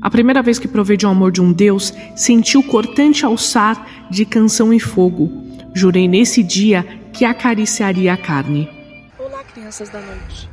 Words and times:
A 0.00 0.10
primeira 0.10 0.42
vez 0.42 0.58
que 0.58 0.66
provei 0.66 0.96
de 0.96 1.06
um 1.06 1.10
amor 1.10 1.30
de 1.30 1.40
um 1.40 1.52
Deus, 1.52 1.92
senti 2.16 2.58
o 2.58 2.66
cortante 2.66 3.24
alçar 3.24 4.08
de 4.10 4.26
canção 4.26 4.74
e 4.74 4.80
fogo. 4.80 5.30
Jurei 5.72 6.08
nesse 6.08 6.42
dia 6.42 6.82
que 7.12 7.24
acariciaria 7.24 8.12
a 8.12 8.16
carne. 8.16 8.68
Olá, 9.18 9.44
crianças 9.44 9.88
da 9.90 10.00
noite. 10.00 10.50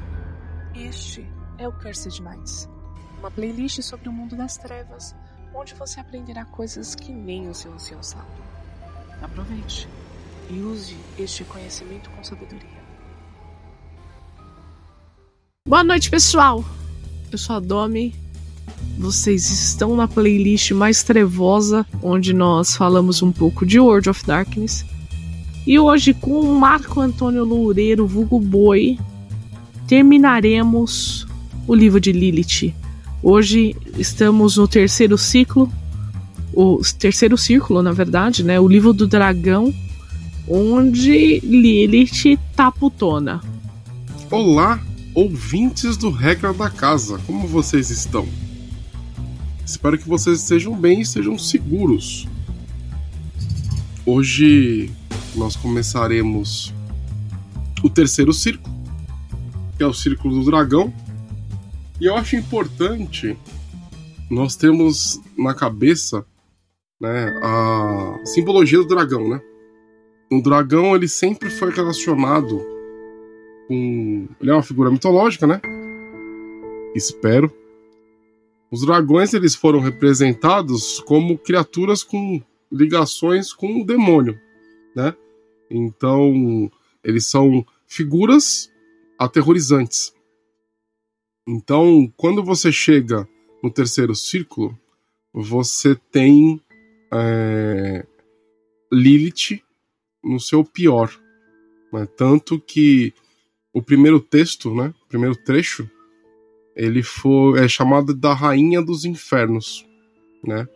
Este 0.75 1.27
é 1.57 1.67
o 1.67 1.71
Cursed 1.71 2.21
Minds, 2.21 2.69
uma 3.17 3.31
playlist 3.31 3.81
sobre 3.81 4.09
o 4.09 4.13
mundo 4.13 4.35
das 4.35 4.57
trevas, 4.57 5.15
onde 5.55 5.73
você 5.73 5.99
aprenderá 5.99 6.45
coisas 6.45 6.93
que 6.93 7.11
nem 7.11 7.49
o 7.49 7.53
seu 7.55 7.73
ancião 7.73 8.01
sabe. 8.03 8.29
Aproveite 9.23 9.87
e 10.51 10.59
use 10.59 10.95
este 11.17 11.43
conhecimento 11.45 12.11
com 12.11 12.23
sabedoria. 12.23 12.81
Boa 15.67 15.83
noite, 15.83 16.11
pessoal! 16.11 16.63
Eu 17.31 17.37
sou 17.39 17.55
a 17.55 17.59
Domi. 17.59 18.20
Vocês 18.97 19.49
estão 19.49 19.95
na 19.95 20.07
playlist 20.07 20.71
mais 20.71 21.01
trevosa, 21.01 21.85
onde 22.03 22.33
nós 22.33 22.75
falamos 22.75 23.23
um 23.23 23.31
pouco 23.31 23.65
de 23.65 23.79
World 23.79 24.09
of 24.09 24.25
Darkness. 24.25 24.85
E 25.65 25.79
hoje, 25.79 26.13
com 26.13 26.39
o 26.39 26.59
Marco 26.59 26.99
Antônio 26.99 27.43
Loureiro, 27.43 28.05
vulgo 28.05 28.39
Boi, 28.39 28.97
terminaremos 29.87 31.27
o 31.67 31.73
livro 31.73 31.99
de 31.99 32.11
Lilith. 32.11 32.73
Hoje 33.23 33.75
estamos 33.97 34.57
no 34.57 34.67
terceiro 34.67 35.17
ciclo, 35.17 35.71
o 36.53 36.81
terceiro 36.97 37.37
círculo, 37.37 37.81
na 37.81 37.91
verdade, 37.91 38.43
né? 38.43 38.59
O 38.59 38.67
livro 38.67 38.93
do 38.93 39.07
dragão, 39.07 39.73
onde 40.47 41.39
Lilith 41.39 42.37
tá 42.55 42.71
putona. 42.71 43.41
Olá, 44.29 44.79
ouvintes 45.13 45.97
do 45.97 46.09
Regra 46.09 46.53
da 46.53 46.69
Casa, 46.69 47.19
como 47.25 47.47
vocês 47.47 47.89
estão? 47.89 48.27
Espero 49.65 49.97
que 49.97 50.07
vocês 50.07 50.41
estejam 50.41 50.75
bem 50.75 50.99
e 50.99 51.01
estejam 51.01 51.37
seguros. 51.37 52.27
Hoje 54.05 54.91
nós 55.35 55.55
começaremos 55.55 56.73
o 57.83 57.89
terceiro 57.89 58.33
círculo, 58.33 58.75
que 59.77 59.83
é 59.83 59.87
o 59.87 59.93
círculo 59.93 60.39
do 60.39 60.45
dragão. 60.45 60.93
E 61.99 62.05
eu 62.05 62.15
acho 62.15 62.35
importante 62.35 63.37
nós 64.29 64.55
termos 64.55 65.21
na 65.37 65.53
cabeça 65.53 66.25
né, 66.99 67.39
a 67.43 68.19
simbologia 68.25 68.79
do 68.79 68.87
dragão, 68.87 69.27
né? 69.27 69.41
O 70.31 70.41
dragão 70.41 70.95
ele 70.95 71.07
sempre 71.07 71.49
foi 71.49 71.71
relacionado 71.71 72.59
com. 73.67 74.27
Ele 74.39 74.49
é 74.49 74.53
uma 74.53 74.63
figura 74.63 74.89
mitológica, 74.89 75.45
né? 75.45 75.59
Espero. 76.95 77.60
Os 78.71 78.85
dragões 78.85 79.33
eles 79.33 79.53
foram 79.53 79.79
representados 79.79 81.01
como 81.01 81.37
criaturas 81.37 82.03
com 82.03 82.41
ligações 82.71 83.51
com 83.51 83.81
o 83.81 83.85
demônio, 83.85 84.39
né? 84.95 85.13
Então, 85.69 86.71
eles 87.03 87.27
são 87.27 87.65
figuras 87.85 88.71
aterrorizantes. 89.19 90.13
Então, 91.47 92.11
quando 92.15 92.43
você 92.43 92.71
chega 92.71 93.27
no 93.61 93.69
terceiro 93.69 94.15
círculo, 94.15 94.77
você 95.33 95.95
tem 95.95 96.61
é, 97.11 98.05
Lilith 98.91 99.61
no 100.23 100.39
seu 100.39 100.63
pior. 100.63 101.11
Né? 101.91 102.05
Tanto 102.17 102.59
que 102.59 103.13
o 103.73 103.81
primeiro 103.81 104.19
texto, 104.19 104.73
né, 104.73 104.93
o 105.03 105.07
primeiro 105.07 105.35
trecho, 105.35 105.89
ele 106.75 107.03
foi 107.03 107.59
é 107.59 107.67
chamado 107.67 108.13
da 108.13 108.33
Rainha 108.33 108.81
dos 108.81 109.05
Infernos, 109.05 109.85
né? 110.43 110.67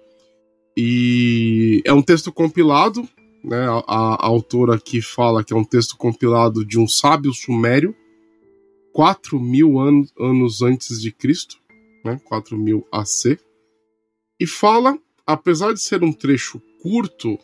E 0.78 1.82
é 1.86 1.94
um 1.94 2.02
texto 2.02 2.32
compilado, 2.32 3.08
né? 3.44 3.68
A, 3.68 3.84
a, 3.88 4.26
autora 4.26 4.76
aqui 4.76 5.02
fala 5.02 5.44
que 5.44 5.54
é 5.54 5.56
um 5.56 5.64
texto 5.64 5.96
compilado 5.98 6.66
de 6.66 6.78
um 6.78 6.88
sábio 6.88 7.34
sumério, 7.34 7.96
4 8.94 9.40
mil 9.40 9.80
anos, 9.80 10.14
anos 10.20 10.62
antes 10.62 11.02
de 11.02 11.12
Cristo, 11.12 11.58
né? 12.04 12.20
4 12.26 12.58
mil 12.58 12.86
AC, 12.92 13.40
e 14.40 14.46
fala, 14.46 14.98
apesar 15.26 15.74
de 15.74 15.82
ser 15.82 16.04
um 16.04 16.12
trecho 16.12 16.62
curto, 16.82 17.40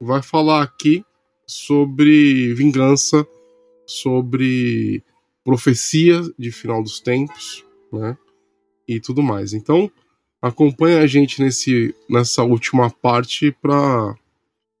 vai 0.00 0.22
falar 0.22 0.62
aqui 0.62 1.04
sobre 1.46 2.54
vingança, 2.54 3.26
sobre 3.84 5.02
profecia 5.44 6.22
de 6.38 6.52
final 6.52 6.82
dos 6.82 7.00
tempos, 7.00 7.64
né? 7.92 8.16
E 8.86 9.00
tudo 9.00 9.22
mais. 9.22 9.52
Então, 9.52 9.90
acompanha 10.40 11.00
a 11.00 11.06
gente 11.06 11.42
nesse, 11.42 11.94
nessa 12.08 12.42
última 12.42 12.90
parte 12.90 13.52
para 13.60 14.14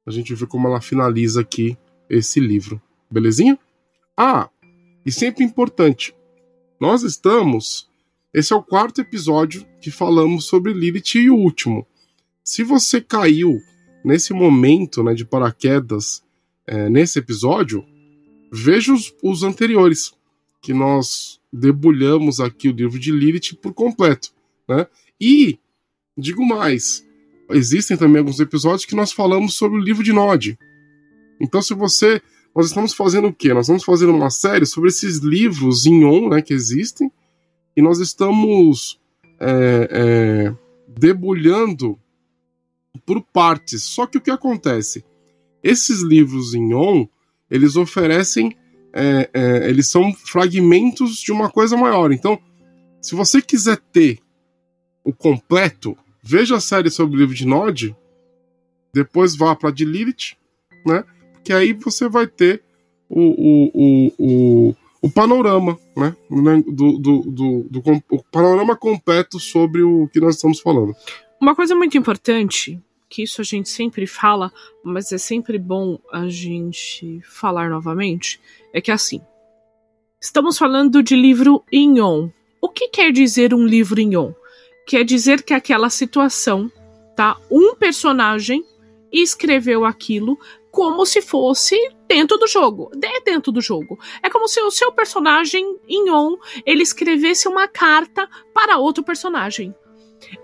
a 0.06 0.10
gente 0.10 0.34
ver 0.34 0.46
como 0.46 0.68
ela 0.68 0.80
finaliza 0.80 1.40
aqui 1.40 1.76
esse 2.08 2.40
livro. 2.40 2.80
Belezinha? 3.10 3.58
Ah, 4.16 4.48
e 5.04 5.12
sempre 5.12 5.44
importante, 5.44 6.14
nós 6.80 7.02
estamos. 7.02 7.88
Esse 8.32 8.52
é 8.52 8.56
o 8.56 8.62
quarto 8.62 9.00
episódio 9.00 9.66
que 9.80 9.90
falamos 9.90 10.46
sobre 10.46 10.72
Lilith 10.72 11.14
e 11.16 11.30
o 11.30 11.36
último. 11.36 11.86
Se 12.44 12.62
você 12.62 13.00
caiu 13.00 13.60
nesse 14.04 14.32
momento 14.32 15.02
né, 15.02 15.14
de 15.14 15.24
paraquedas 15.24 16.22
é, 16.66 16.88
nesse 16.88 17.18
episódio, 17.18 17.84
veja 18.52 18.92
os, 18.92 19.14
os 19.22 19.42
anteriores, 19.42 20.12
que 20.60 20.72
nós 20.72 21.37
debulhamos 21.52 22.40
aqui 22.40 22.68
o 22.68 22.72
livro 22.72 22.98
de 22.98 23.10
Lilith 23.10 23.56
por 23.60 23.72
completo. 23.72 24.30
Né? 24.68 24.86
E, 25.20 25.58
digo 26.16 26.44
mais, 26.44 27.06
existem 27.50 27.96
também 27.96 28.18
alguns 28.18 28.40
episódios 28.40 28.84
que 28.84 28.94
nós 28.94 29.12
falamos 29.12 29.54
sobre 29.54 29.78
o 29.78 29.82
livro 29.82 30.02
de 30.02 30.12
Nod. 30.12 30.58
Então, 31.40 31.62
se 31.62 31.74
você. 31.74 32.20
Nós 32.56 32.66
estamos 32.66 32.92
fazendo 32.92 33.28
o 33.28 33.32
quê? 33.32 33.54
Nós 33.54 33.66
estamos 33.66 33.84
fazendo 33.84 34.12
uma 34.12 34.30
série 34.30 34.66
sobre 34.66 34.88
esses 34.88 35.18
livros 35.18 35.86
em 35.86 36.04
on 36.04 36.30
né, 36.30 36.42
que 36.42 36.52
existem, 36.52 37.12
e 37.76 37.82
nós 37.82 38.00
estamos 38.00 38.98
é, 39.38 39.88
é, 39.92 40.56
debulhando 40.88 41.96
por 43.06 43.22
partes. 43.22 43.84
Só 43.84 44.06
que 44.06 44.18
o 44.18 44.20
que 44.20 44.30
acontece? 44.30 45.04
Esses 45.62 46.00
livros 46.00 46.54
em 46.54 46.74
on, 46.74 47.06
eles 47.48 47.76
oferecem. 47.76 48.56
É, 48.92 49.30
é, 49.32 49.68
eles 49.68 49.88
são 49.88 50.12
fragmentos 50.12 51.16
de 51.18 51.30
uma 51.30 51.50
coisa 51.50 51.76
maior. 51.76 52.12
Então, 52.12 52.38
se 53.00 53.14
você 53.14 53.40
quiser 53.40 53.76
ter 53.92 54.18
o 55.04 55.12
completo, 55.12 55.96
veja 56.22 56.56
a 56.56 56.60
série 56.60 56.90
sobre 56.90 57.16
o 57.16 57.20
livro 57.20 57.34
de 57.34 57.46
Nod, 57.46 57.96
depois 58.92 59.36
vá 59.36 59.54
para 59.54 59.70
de 59.70 59.84
Lilith, 59.84 60.36
né? 60.84 61.04
Porque 61.32 61.52
aí 61.52 61.72
você 61.72 62.08
vai 62.08 62.26
ter 62.26 62.62
o, 63.08 63.20
o, 63.20 63.70
o, 63.74 64.12
o, 64.18 64.76
o 65.02 65.10
panorama, 65.10 65.78
né? 65.96 66.14
Do, 66.66 66.98
do, 66.98 67.22
do, 67.22 67.66
do, 67.70 68.02
o 68.10 68.22
panorama 68.24 68.76
completo 68.76 69.38
sobre 69.38 69.82
o 69.82 70.08
que 70.08 70.20
nós 70.20 70.34
estamos 70.36 70.60
falando. 70.60 70.94
Uma 71.40 71.54
coisa 71.54 71.74
muito 71.74 71.96
importante, 71.96 72.82
que 73.08 73.22
isso 73.22 73.40
a 73.40 73.44
gente 73.44 73.68
sempre 73.68 74.06
fala, 74.06 74.52
mas 74.84 75.12
é 75.12 75.18
sempre 75.18 75.58
bom 75.58 75.98
a 76.12 76.28
gente 76.28 77.20
falar 77.22 77.70
novamente, 77.70 78.40
é 78.78 78.80
que 78.80 78.90
assim, 78.90 79.20
estamos 80.20 80.56
falando 80.56 81.02
de 81.02 81.14
livro 81.14 81.64
Inyon. 81.70 82.30
O 82.60 82.68
que 82.68 82.88
quer 82.88 83.12
dizer 83.12 83.52
um 83.54 83.66
livro 83.66 84.00
Inyon? 84.00 84.32
quer 84.88 85.04
dizer 85.04 85.42
que 85.42 85.52
aquela 85.52 85.90
situação, 85.90 86.72
tá? 87.14 87.36
Um 87.50 87.74
personagem 87.74 88.64
escreveu 89.12 89.84
aquilo 89.84 90.38
como 90.70 91.04
se 91.04 91.20
fosse 91.20 91.76
dentro 92.08 92.38
do 92.38 92.46
jogo. 92.46 92.90
É 93.02 93.20
dentro 93.20 93.52
do 93.52 93.60
jogo. 93.60 93.98
É 94.22 94.30
como 94.30 94.48
se 94.48 94.60
o 94.62 94.70
seu 94.70 94.90
personagem 94.90 95.76
em 95.86 96.10
on 96.10 96.38
ele 96.64 96.82
escrevesse 96.82 97.46
uma 97.46 97.68
carta 97.68 98.26
para 98.54 98.78
outro 98.78 99.04
personagem. 99.04 99.74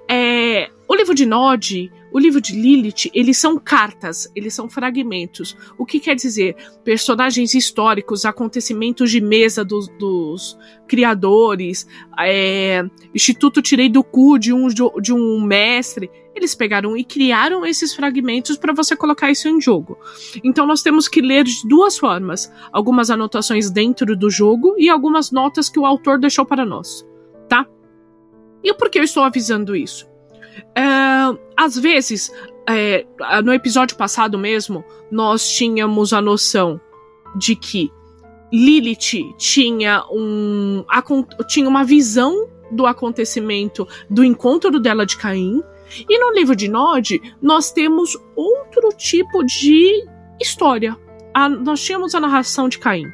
É, 0.09 0.71
o 0.87 0.95
livro 0.95 1.15
de 1.15 1.25
Nod, 1.25 1.91
o 2.15 2.19
livro 2.21 2.41
de 2.41 2.53
Lilith, 2.53 3.11
eles 3.13 3.37
são 3.39 3.59
cartas, 3.59 4.31
eles 4.37 4.55
são 4.55 4.69
fragmentos. 4.71 5.57
O 5.77 5.85
que 5.85 5.99
quer 5.99 6.15
dizer? 6.15 6.55
Personagens 6.85 7.55
históricos, 7.55 8.25
acontecimentos 8.25 9.11
de 9.11 9.21
mesa 9.21 9.65
dos, 9.65 9.89
dos 9.99 10.57
criadores, 10.87 11.89
é, 12.17 12.85
Instituto 13.13 13.61
Tirei 13.61 13.89
do 13.89 14.05
Cu 14.05 14.39
de 14.39 14.53
um, 14.53 14.69
de 14.69 15.13
um 15.13 15.43
mestre. 15.43 16.09
Eles 16.37 16.55
pegaram 16.55 16.97
e 16.97 17.03
criaram 17.03 17.67
esses 17.67 17.93
fragmentos 17.93 18.57
para 18.57 18.73
você 18.73 18.95
colocar 18.95 19.33
isso 19.33 19.49
em 19.49 19.61
jogo. 19.61 19.99
Então 20.45 20.69
nós 20.69 20.83
temos 20.83 21.09
que 21.09 21.21
ler 21.21 21.43
de 21.43 21.67
duas 21.67 21.99
formas: 21.99 22.49
algumas 22.71 23.11
anotações 23.11 23.73
dentro 23.73 24.17
do 24.17 24.31
jogo 24.31 24.77
e 24.79 24.89
algumas 24.89 25.33
notas 25.33 25.69
que 25.69 25.81
o 25.81 25.87
autor 25.87 26.21
deixou 26.21 26.47
para 26.47 26.65
nós, 26.65 27.05
tá? 27.49 27.67
E 28.63 28.73
por 28.73 28.89
que 28.89 29.01
eu 29.01 29.03
estou 29.03 29.25
avisando 29.25 29.75
isso? 29.75 30.14
É, 30.75 30.83
às 31.57 31.77
vezes, 31.79 32.33
é, 32.69 33.05
no 33.45 33.53
episódio 33.53 33.97
passado 33.97 34.39
mesmo, 34.39 34.85
nós 35.11 35.49
tínhamos 35.49 36.13
a 36.13 36.21
noção 36.21 36.81
de 37.37 37.57
que 37.57 37.91
Lilith 38.53 39.35
tinha, 39.37 40.05
um, 40.11 40.85
tinha 41.49 41.69
uma 41.69 41.85
visão 41.85 42.49
do 42.71 42.87
acontecimento 42.87 43.87
do 44.09 44.25
encontro 44.25 44.79
dela 44.79 45.05
de 45.05 45.17
Caim. 45.17 45.63
E 46.09 46.19
no 46.19 46.33
livro 46.33 46.57
de 46.57 46.69
Nod, 46.69 47.21
nós 47.43 47.71
temos 47.73 48.17
outro 48.35 48.91
tipo 48.97 49.45
de 49.45 50.05
história. 50.41 50.97
A, 51.33 51.49
nós 51.49 51.83
tínhamos 51.83 52.15
a 52.15 52.21
narração 52.21 52.69
de 52.69 52.79
Caim, 52.79 53.07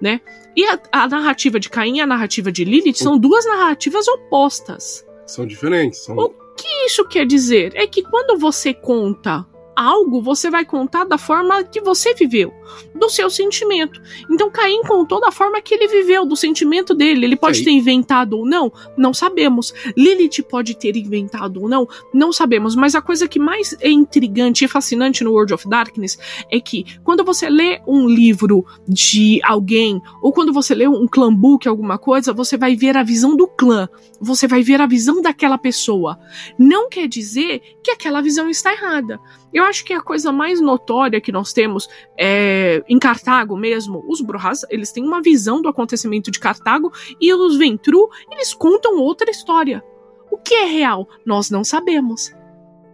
né? 0.00 0.20
E 0.56 0.66
a, 0.66 0.78
a, 0.92 1.08
narrativa 1.08 1.58
de 1.58 1.70
Caim 1.70 1.98
e 1.98 2.00
a 2.00 2.06
narrativa 2.06 2.52
de 2.52 2.64
Lilith 2.64 2.96
são 2.96 3.16
duas 3.16 3.46
narrativas 3.46 4.06
opostas. 4.08 5.06
São 5.26 5.46
diferentes. 5.46 6.00
São... 6.00 6.16
O 6.16 6.41
que 6.56 6.86
isso 6.86 7.06
quer 7.06 7.26
dizer? 7.26 7.72
É 7.74 7.86
que 7.86 8.02
quando 8.02 8.38
você 8.38 8.72
conta 8.74 9.46
algo, 9.76 10.20
você 10.22 10.50
vai 10.50 10.64
contar 10.64 11.04
da 11.04 11.18
forma 11.18 11.64
que 11.64 11.80
você 11.80 12.14
viveu, 12.14 12.52
do 12.94 13.08
seu 13.08 13.28
sentimento. 13.30 14.00
Então 14.30 14.50
Caim 14.50 14.82
contou 14.82 15.20
da 15.20 15.30
forma 15.30 15.60
que 15.60 15.74
ele 15.74 15.88
viveu, 15.88 16.24
do 16.24 16.36
sentimento 16.36 16.94
dele. 16.94 17.24
Ele 17.24 17.36
pode 17.36 17.64
ter 17.64 17.70
inventado 17.70 18.38
ou 18.38 18.46
não, 18.46 18.72
não 18.96 19.12
sabemos. 19.12 19.72
Lilith 19.96 20.42
pode 20.48 20.76
ter 20.76 20.96
inventado 20.96 21.62
ou 21.62 21.68
não, 21.68 21.88
não 22.12 22.32
sabemos. 22.32 22.74
Mas 22.74 22.94
a 22.94 23.02
coisa 23.02 23.28
que 23.28 23.38
mais 23.38 23.76
é 23.80 23.90
intrigante 23.90 24.64
e 24.64 24.68
fascinante 24.68 25.24
no 25.24 25.32
World 25.32 25.54
of 25.54 25.68
Darkness 25.68 26.18
é 26.50 26.60
que 26.60 26.84
quando 27.02 27.24
você 27.24 27.48
lê 27.48 27.80
um 27.86 28.08
livro 28.08 28.64
de 28.88 29.40
alguém, 29.44 30.00
ou 30.20 30.32
quando 30.32 30.52
você 30.52 30.74
lê 30.74 30.86
um 30.86 31.06
clã 31.06 31.32
book, 31.32 31.66
alguma 31.68 31.98
coisa, 31.98 32.32
você 32.32 32.56
vai 32.56 32.76
ver 32.76 32.96
a 32.96 33.02
visão 33.02 33.36
do 33.36 33.46
clã. 33.46 33.88
Você 34.20 34.46
vai 34.46 34.62
ver 34.62 34.80
a 34.80 34.86
visão 34.86 35.20
daquela 35.20 35.58
pessoa. 35.58 36.18
Não 36.58 36.88
quer 36.88 37.08
dizer 37.08 37.60
que 37.82 37.90
aquela 37.90 38.20
visão 38.20 38.48
está 38.48 38.72
errada. 38.72 39.18
Eu 39.52 39.64
acho 39.64 39.84
que 39.84 39.92
a 39.92 40.00
coisa 40.00 40.32
mais 40.32 40.60
notória 40.60 41.20
que 41.20 41.32
nós 41.32 41.52
temos 41.52 41.88
é, 42.16 42.61
em 42.88 42.98
Cartago 42.98 43.56
mesmo, 43.56 44.04
os 44.08 44.20
Brujas, 44.20 44.64
eles 44.70 44.92
têm 44.92 45.04
uma 45.04 45.22
visão 45.22 45.60
do 45.62 45.68
acontecimento 45.68 46.30
de 46.30 46.40
Cartago 46.40 46.92
e 47.20 47.32
os 47.32 47.56
Ventru, 47.56 48.08
eles 48.30 48.52
contam 48.54 48.98
outra 48.98 49.30
história. 49.30 49.82
O 50.30 50.38
que 50.38 50.54
é 50.54 50.64
real? 50.64 51.08
Nós 51.24 51.50
não 51.50 51.62
sabemos. 51.62 52.32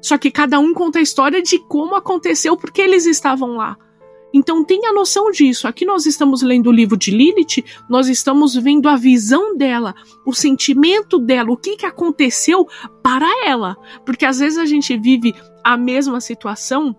Só 0.01 0.17
que 0.17 0.31
cada 0.31 0.59
um 0.59 0.73
conta 0.73 0.99
a 0.99 1.03
história 1.03 1.43
de 1.43 1.59
como 1.59 1.95
aconteceu 1.95 2.57
porque 2.57 2.83
eles 2.83 3.07
estavam 3.07 3.57
lá. 3.57 3.77
Então 4.33 4.63
tenha 4.63 4.93
noção 4.93 5.31
disso. 5.31 5.67
Aqui 5.67 5.85
nós 5.85 6.07
estamos 6.07 6.43
lendo 6.43 6.69
o 6.69 6.73
livro 6.73 6.97
de 6.97 7.11
Lilith, 7.11 7.65
nós 7.89 8.09
estamos 8.09 8.55
vendo 8.55 8.89
a 8.89 8.97
visão 8.97 9.57
dela, 9.57 9.95
o 10.27 10.35
sentimento 10.35 11.19
dela, 11.19 11.51
o 11.51 11.57
que, 11.57 11.77
que 11.77 11.87
aconteceu 11.87 12.67
para 13.03 13.29
ela. 13.47 13.77
Porque 14.05 14.27
às 14.27 14.39
vezes 14.39 14.59
a 14.59 14.67
gente 14.67 14.97
vive 14.99 15.35
a 15.65 15.77
mesma 15.77 16.21
situação, 16.21 16.95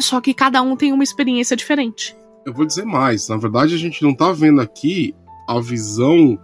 só 0.00 0.20
que 0.20 0.34
cada 0.34 0.62
um 0.62 0.76
tem 0.76 0.92
uma 0.92 1.04
experiência 1.04 1.56
diferente. 1.56 2.16
Eu 2.44 2.52
vou 2.52 2.64
dizer 2.64 2.84
mais. 2.84 3.28
Na 3.28 3.36
verdade, 3.36 3.74
a 3.74 3.78
gente 3.78 4.02
não 4.02 4.14
tá 4.14 4.32
vendo 4.32 4.60
aqui 4.60 5.14
a 5.48 5.60
visão. 5.60 6.38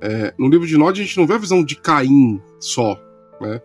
É, 0.00 0.34
no 0.38 0.48
livro 0.48 0.66
de 0.66 0.76
Nod, 0.76 1.00
a 1.00 1.04
gente 1.04 1.16
não 1.16 1.26
vê 1.26 1.34
a 1.34 1.38
visão 1.38 1.64
de 1.64 1.76
Caim 1.76 2.40
só. 2.58 2.98
Né? 3.40 3.60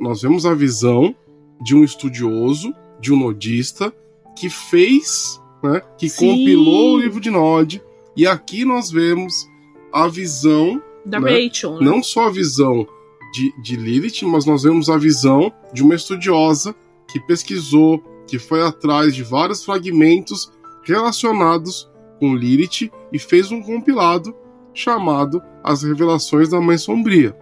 Nós 0.00 0.22
vemos 0.22 0.46
a 0.46 0.54
visão 0.54 1.14
de 1.60 1.76
um 1.76 1.84
estudioso, 1.84 2.74
de 3.00 3.12
um 3.12 3.16
nodista, 3.16 3.92
que 4.36 4.48
fez, 4.48 5.40
né, 5.62 5.82
que 5.96 6.08
Sim. 6.08 6.28
compilou 6.28 6.94
o 6.94 7.00
livro 7.00 7.20
de 7.20 7.30
Nod. 7.30 7.82
E 8.16 8.26
aqui 8.26 8.64
nós 8.64 8.90
vemos 8.90 9.48
a 9.92 10.08
visão. 10.08 10.82
Da 11.04 11.20
né, 11.20 11.46
Rachel. 11.46 11.78
Né? 11.78 11.84
Não 11.84 12.02
só 12.02 12.26
a 12.26 12.30
visão 12.30 12.86
de, 13.32 13.52
de 13.60 13.76
Lilith, 13.76 14.22
mas 14.24 14.44
nós 14.44 14.62
vemos 14.62 14.90
a 14.90 14.96
visão 14.96 15.52
de 15.72 15.82
uma 15.82 15.94
estudiosa 15.94 16.74
que 17.08 17.20
pesquisou, 17.20 18.02
que 18.26 18.38
foi 18.38 18.62
atrás 18.62 19.14
de 19.14 19.22
vários 19.22 19.64
fragmentos 19.64 20.52
relacionados 20.82 21.90
com 22.18 22.34
Lilith 22.34 22.90
e 23.12 23.18
fez 23.18 23.50
um 23.50 23.62
compilado 23.62 24.34
chamado 24.74 25.42
As 25.62 25.82
Revelações 25.82 26.48
da 26.48 26.60
Mãe 26.60 26.78
Sombria. 26.78 27.36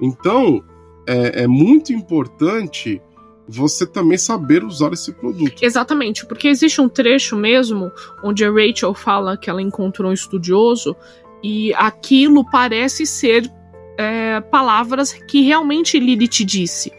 Então, 0.00 0.62
é, 1.06 1.42
é 1.42 1.46
muito 1.46 1.92
importante 1.92 3.00
você 3.46 3.86
também 3.86 4.16
saber 4.16 4.64
usar 4.64 4.92
esse 4.92 5.12
produto. 5.12 5.62
Exatamente, 5.62 6.26
porque 6.26 6.48
existe 6.48 6.80
um 6.80 6.88
trecho 6.88 7.36
mesmo 7.36 7.92
onde 8.22 8.44
a 8.44 8.50
Rachel 8.50 8.94
fala 8.94 9.36
que 9.36 9.50
ela 9.50 9.62
encontrou 9.62 10.10
um 10.10 10.14
estudioso 10.14 10.96
e 11.42 11.74
aquilo 11.74 12.48
parece 12.50 13.04
ser 13.04 13.50
é, 13.98 14.40
palavras 14.40 15.12
que 15.12 15.42
realmente 15.42 15.98
Lilith 15.98 16.44
disse. 16.44 16.92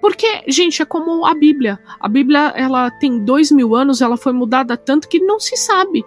Porque, 0.00 0.42
gente, 0.48 0.80
é 0.82 0.84
como 0.84 1.26
a 1.26 1.34
Bíblia. 1.34 1.78
A 2.00 2.08
Bíblia, 2.08 2.52
ela 2.56 2.90
tem 2.90 3.24
dois 3.24 3.50
mil 3.50 3.74
anos, 3.74 4.00
ela 4.00 4.16
foi 4.16 4.32
mudada 4.32 4.76
tanto 4.76 5.08
que 5.08 5.18
não 5.18 5.38
se 5.38 5.56
sabe. 5.56 6.04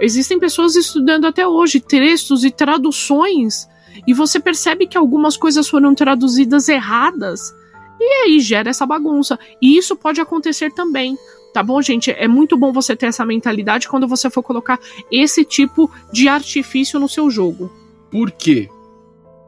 Existem 0.00 0.38
pessoas 0.38 0.76
estudando 0.76 1.26
até 1.26 1.46
hoje 1.46 1.80
textos 1.80 2.44
e 2.44 2.50
traduções, 2.50 3.68
e 4.06 4.14
você 4.14 4.40
percebe 4.40 4.86
que 4.86 4.96
algumas 4.96 5.36
coisas 5.36 5.68
foram 5.68 5.94
traduzidas 5.94 6.68
erradas, 6.68 7.54
e 8.00 8.24
aí 8.24 8.40
gera 8.40 8.70
essa 8.70 8.86
bagunça. 8.86 9.38
E 9.60 9.76
isso 9.76 9.94
pode 9.94 10.20
acontecer 10.20 10.72
também. 10.72 11.16
Tá 11.52 11.62
bom, 11.62 11.80
gente? 11.82 12.10
É 12.10 12.26
muito 12.26 12.56
bom 12.56 12.72
você 12.72 12.96
ter 12.96 13.06
essa 13.06 13.24
mentalidade 13.24 13.86
quando 13.86 14.08
você 14.08 14.30
for 14.30 14.42
colocar 14.42 14.80
esse 15.10 15.44
tipo 15.44 15.90
de 16.10 16.26
artifício 16.28 16.98
no 16.98 17.08
seu 17.08 17.30
jogo. 17.30 17.70
Por 18.10 18.30
quê? 18.30 18.68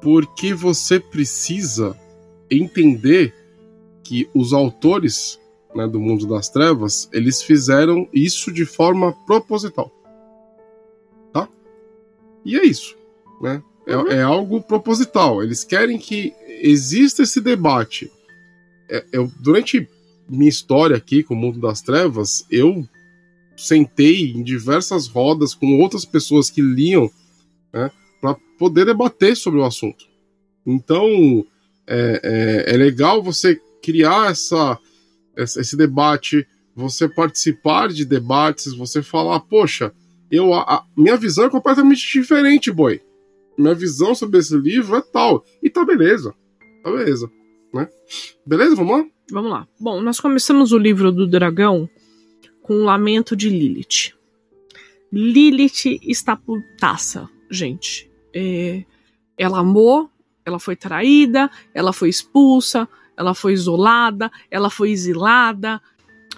porque 0.05 0.53
você 0.53 1.01
precisa 1.01 1.99
entender 2.51 3.35
que 4.05 4.29
os 4.35 4.53
autores 4.53 5.41
né, 5.75 5.89
do 5.89 5.99
mundo 5.99 6.27
das 6.27 6.49
trevas 6.49 7.09
eles 7.13 7.43
fizeram 7.43 8.09
isso 8.13 8.53
de 8.53 8.65
forma 8.65 9.13
proposital, 9.27 9.91
tá? 11.33 11.49
E 12.45 12.57
é 12.57 12.65
isso, 12.65 12.97
né? 13.41 13.63
É, 13.87 13.97
uhum. 13.97 14.09
é 14.09 14.23
algo 14.23 14.63
proposital. 14.63 15.43
Eles 15.43 15.63
querem 15.63 15.99
que 15.99 16.33
exista 16.63 17.23
esse 17.23 17.41
debate. 17.41 18.11
É, 18.89 19.05
eu, 19.13 19.31
durante 19.41 19.89
minha 20.29 20.49
história 20.49 20.97
aqui 20.97 21.23
com 21.23 21.35
o 21.35 21.37
mundo 21.37 21.61
das 21.61 21.83
trevas, 21.83 22.45
eu 22.51 22.87
sentei 23.57 24.33
em 24.33 24.43
diversas 24.43 25.07
rodas 25.07 25.55
com 25.55 25.79
outras 25.79 26.05
pessoas 26.05 26.51
que 26.51 26.63
liam, 26.63 27.11
né? 27.73 27.91
para 28.21 28.37
poder 28.59 28.87
debater 28.87 29.37
sobre 29.37 29.61
o 29.61 29.65
assunto. 29.65 30.07
Então, 30.67 31.45
é, 31.87 32.65
é, 32.67 32.75
é 32.75 32.77
legal 32.77 33.23
você 33.23 33.61
criar 33.85 34.31
essa, 34.31 34.79
esse 35.37 35.77
debate, 35.77 36.47
você 36.75 37.09
participar 37.09 37.89
de 37.89 38.05
debates, 38.05 38.75
você 38.75 39.03
falar, 39.03 39.41
poxa, 39.41 39.93
eu, 40.31 40.55
a, 40.55 40.85
minha 40.97 41.17
visão 41.17 41.45
é 41.45 41.51
completamente 41.51 42.01
diferente, 42.11 42.71
boy. 42.71 43.01
Minha 43.59 43.75
visão 43.75 44.15
sobre 44.15 44.39
esse 44.41 44.57
livro 44.57 44.97
é 44.97 45.01
tal. 45.01 45.45
E 45.63 45.71
tá 45.71 45.85
beleza. 45.85 46.35
Tá 46.83 46.91
beleza. 46.91 47.31
Né? 47.73 47.89
Beleza? 48.45 48.75
Vamos 48.75 48.99
lá? 48.99 49.07
Vamos 49.31 49.51
lá. 49.51 49.69
Bom, 49.79 50.01
nós 50.01 50.19
começamos 50.19 50.73
o 50.73 50.79
livro 50.79 51.13
do 51.13 51.27
dragão 51.27 51.89
com 52.63 52.75
o 52.75 52.85
lamento 52.85 53.37
de 53.37 53.49
Lilith. 53.49 54.15
Lilith 55.13 56.01
está 56.03 56.37
putaça, 56.37 57.29
gente 57.49 58.13
é, 58.35 58.85
ela 59.39 59.61
amou, 59.61 60.11
ela 60.45 60.59
foi 60.59 60.75
traída, 60.75 61.51
ela 61.73 61.93
foi 61.93 62.09
expulsa, 62.09 62.89
ela 63.17 63.35
foi 63.35 63.53
isolada, 63.53 64.31
ela 64.51 64.71
foi 64.71 64.91
exilada. 64.91 65.81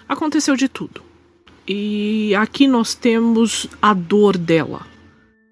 Aconteceu 0.07 0.55
de 0.55 0.67
tudo. 0.67 1.01
E 1.67 2.33
aqui 2.35 2.67
nós 2.67 2.93
temos 2.93 3.67
a 3.81 3.93
dor 3.93 4.37
dela. 4.37 4.85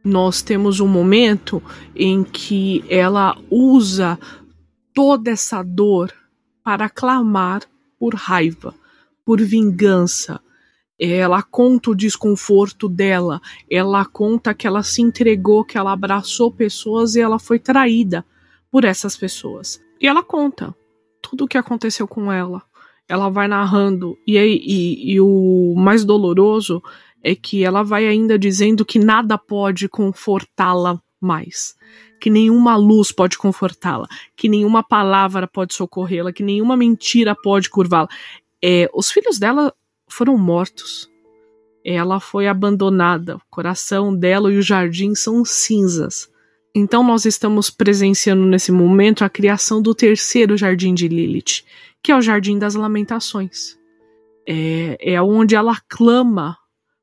Nós 0.03 0.41
temos 0.41 0.79
um 0.79 0.87
momento 0.87 1.61
em 1.95 2.23
que 2.23 2.83
ela 2.87 3.37
usa 3.49 4.19
toda 4.93 5.31
essa 5.31 5.63
dor 5.63 6.13
para 6.63 6.89
clamar 6.89 7.63
por 7.99 8.13
raiva, 8.13 8.73
por 9.25 9.41
vingança, 9.41 10.39
ela 10.97 11.43
conta 11.43 11.91
o 11.91 11.95
desconforto 11.95 12.87
dela, 12.87 13.41
ela 13.69 14.05
conta 14.05 14.53
que 14.53 14.65
ela 14.65 14.81
se 14.81 15.01
entregou, 15.01 15.65
que 15.65 15.77
ela 15.77 15.91
abraçou 15.91 16.51
pessoas 16.51 17.15
e 17.15 17.21
ela 17.21 17.37
foi 17.37 17.59
traída 17.59 18.25
por 18.71 18.85
essas 18.85 19.17
pessoas. 19.17 19.81
E 19.99 20.07
ela 20.07 20.23
conta 20.23 20.73
tudo 21.29 21.45
o 21.45 21.47
que 21.47 21.57
aconteceu 21.57 22.07
com 22.07 22.31
ela. 22.31 22.61
Ela 23.07 23.29
vai 23.29 23.47
narrando, 23.47 24.17
e, 24.25 24.37
e, 24.37 25.13
e 25.13 25.21
o 25.21 25.73
mais 25.75 26.03
doloroso 26.03 26.81
é 27.23 27.35
que 27.35 27.63
ela 27.63 27.83
vai 27.83 28.07
ainda 28.07 28.37
dizendo 28.37 28.85
que 28.85 28.99
nada 28.99 29.37
pode 29.37 29.89
confortá-la 29.89 30.99
mais. 31.19 31.75
Que 32.19 32.29
nenhuma 32.29 32.75
luz 32.75 33.11
pode 33.11 33.37
confortá-la, 33.37 34.07
que 34.35 34.47
nenhuma 34.47 34.83
palavra 34.83 35.47
pode 35.47 35.73
socorrê-la, 35.73 36.31
que 36.31 36.43
nenhuma 36.43 36.77
mentira 36.77 37.35
pode 37.35 37.69
curvá-la. 37.69 38.07
É, 38.63 38.89
os 38.93 39.11
filhos 39.11 39.37
dela 39.39 39.73
foram 40.07 40.37
mortos. 40.37 41.09
Ela 41.83 42.19
foi 42.19 42.47
abandonada, 42.47 43.37
o 43.37 43.41
coração 43.49 44.15
dela 44.15 44.51
e 44.51 44.57
o 44.57 44.61
jardim 44.61 45.13
são 45.13 45.45
cinzas. 45.45 46.29
Então 46.77 47.01
nós 47.01 47.23
estamos 47.23 47.69
presenciando 47.69 48.45
nesse 48.45 48.69
momento 48.69 49.23
a 49.23 49.29
criação 49.29 49.81
do 49.81 49.95
terceiro 49.95 50.57
jardim 50.57 50.93
de 50.93 51.07
Lilith, 51.07 51.63
que 52.03 52.11
é 52.11 52.17
o 52.17 52.21
Jardim 52.21 52.59
das 52.59 52.75
Lamentações. 52.75 53.79
É, 54.45 54.97
é 54.99 55.21
onde 55.21 55.55
ela 55.55 55.79
clama 55.87 56.57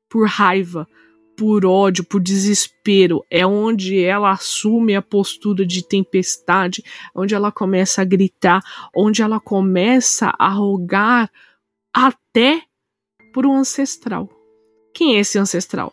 por 0.07 0.27
raiva, 0.27 0.87
por 1.35 1.65
ódio, 1.65 2.03
por 2.03 2.21
desespero, 2.21 3.25
é 3.31 3.47
onde 3.47 3.99
ela 3.99 4.29
assume 4.29 4.95
a 4.95 5.01
postura 5.01 5.65
de 5.65 5.83
tempestade, 5.83 6.83
onde 7.15 7.33
ela 7.33 7.51
começa 7.51 8.03
a 8.03 8.05
gritar, 8.05 8.61
onde 8.95 9.23
ela 9.23 9.39
começa 9.39 10.31
a 10.37 10.49
rogar 10.49 11.31
até 11.91 12.61
por 13.33 13.47
um 13.47 13.55
ancestral. 13.55 14.29
Quem 14.93 15.17
é 15.17 15.21
esse 15.21 15.39
ancestral? 15.39 15.91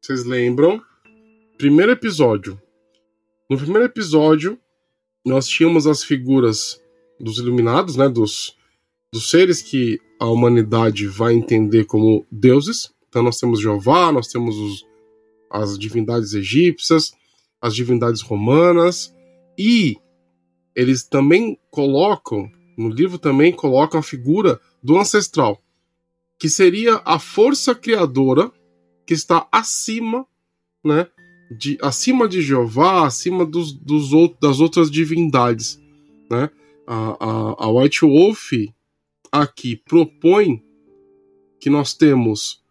Vocês 0.00 0.24
lembram? 0.24 0.82
Primeiro 1.58 1.92
episódio. 1.92 2.58
No 3.48 3.56
primeiro 3.56 3.84
episódio, 3.84 4.58
nós 5.24 5.48
tínhamos 5.48 5.86
as 5.86 6.04
figuras 6.04 6.80
dos 7.18 7.38
iluminados, 7.38 7.96
né, 7.96 8.08
dos, 8.08 8.56
dos 9.12 9.30
seres 9.30 9.62
que 9.62 10.00
a 10.20 10.26
humanidade 10.26 11.06
vai 11.06 11.34
entender 11.34 11.84
como 11.84 12.26
deuses, 12.30 12.92
então 13.08 13.22
nós 13.22 13.38
temos 13.38 13.60
Jeová, 13.60 14.12
nós 14.12 14.28
temos 14.28 14.56
os, 14.56 14.86
as 15.50 15.78
divindades 15.78 16.34
egípcias, 16.34 17.12
as 17.60 17.74
divindades 17.74 18.20
romanas. 18.20 19.14
E 19.56 19.96
eles 20.76 21.02
também 21.02 21.58
colocam 21.70 22.50
no 22.78 22.88
livro 22.88 23.18
também 23.18 23.52
colocam 23.52 23.98
a 23.98 24.02
figura 24.02 24.60
do 24.80 24.96
ancestral, 24.96 25.60
que 26.38 26.48
seria 26.48 27.02
a 27.04 27.18
força 27.18 27.74
criadora 27.74 28.52
que 29.04 29.12
está 29.12 29.48
acima, 29.50 30.24
né, 30.84 31.08
de 31.50 31.78
acima 31.80 32.28
de 32.28 32.42
Jeová, 32.42 33.06
acima 33.06 33.44
dos, 33.44 33.72
dos 33.72 34.10
das 34.40 34.60
outras 34.60 34.90
divindades, 34.90 35.80
né? 36.30 36.50
A, 36.86 37.24
a, 37.24 37.64
a 37.64 37.70
White 37.70 38.00
Wolf 38.02 38.52
aqui 39.30 39.76
propõe 39.76 40.62
que 41.60 41.68
nós 41.68 41.94
temos 41.94 42.62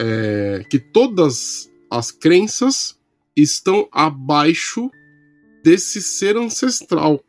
é, 0.00 0.64
que 0.68 0.78
todas 0.78 1.70
as 1.90 2.10
crenças 2.10 2.98
estão 3.36 3.88
abaixo 3.92 4.90
desse 5.62 6.02
ser 6.02 6.36
ancestral. 6.36 7.22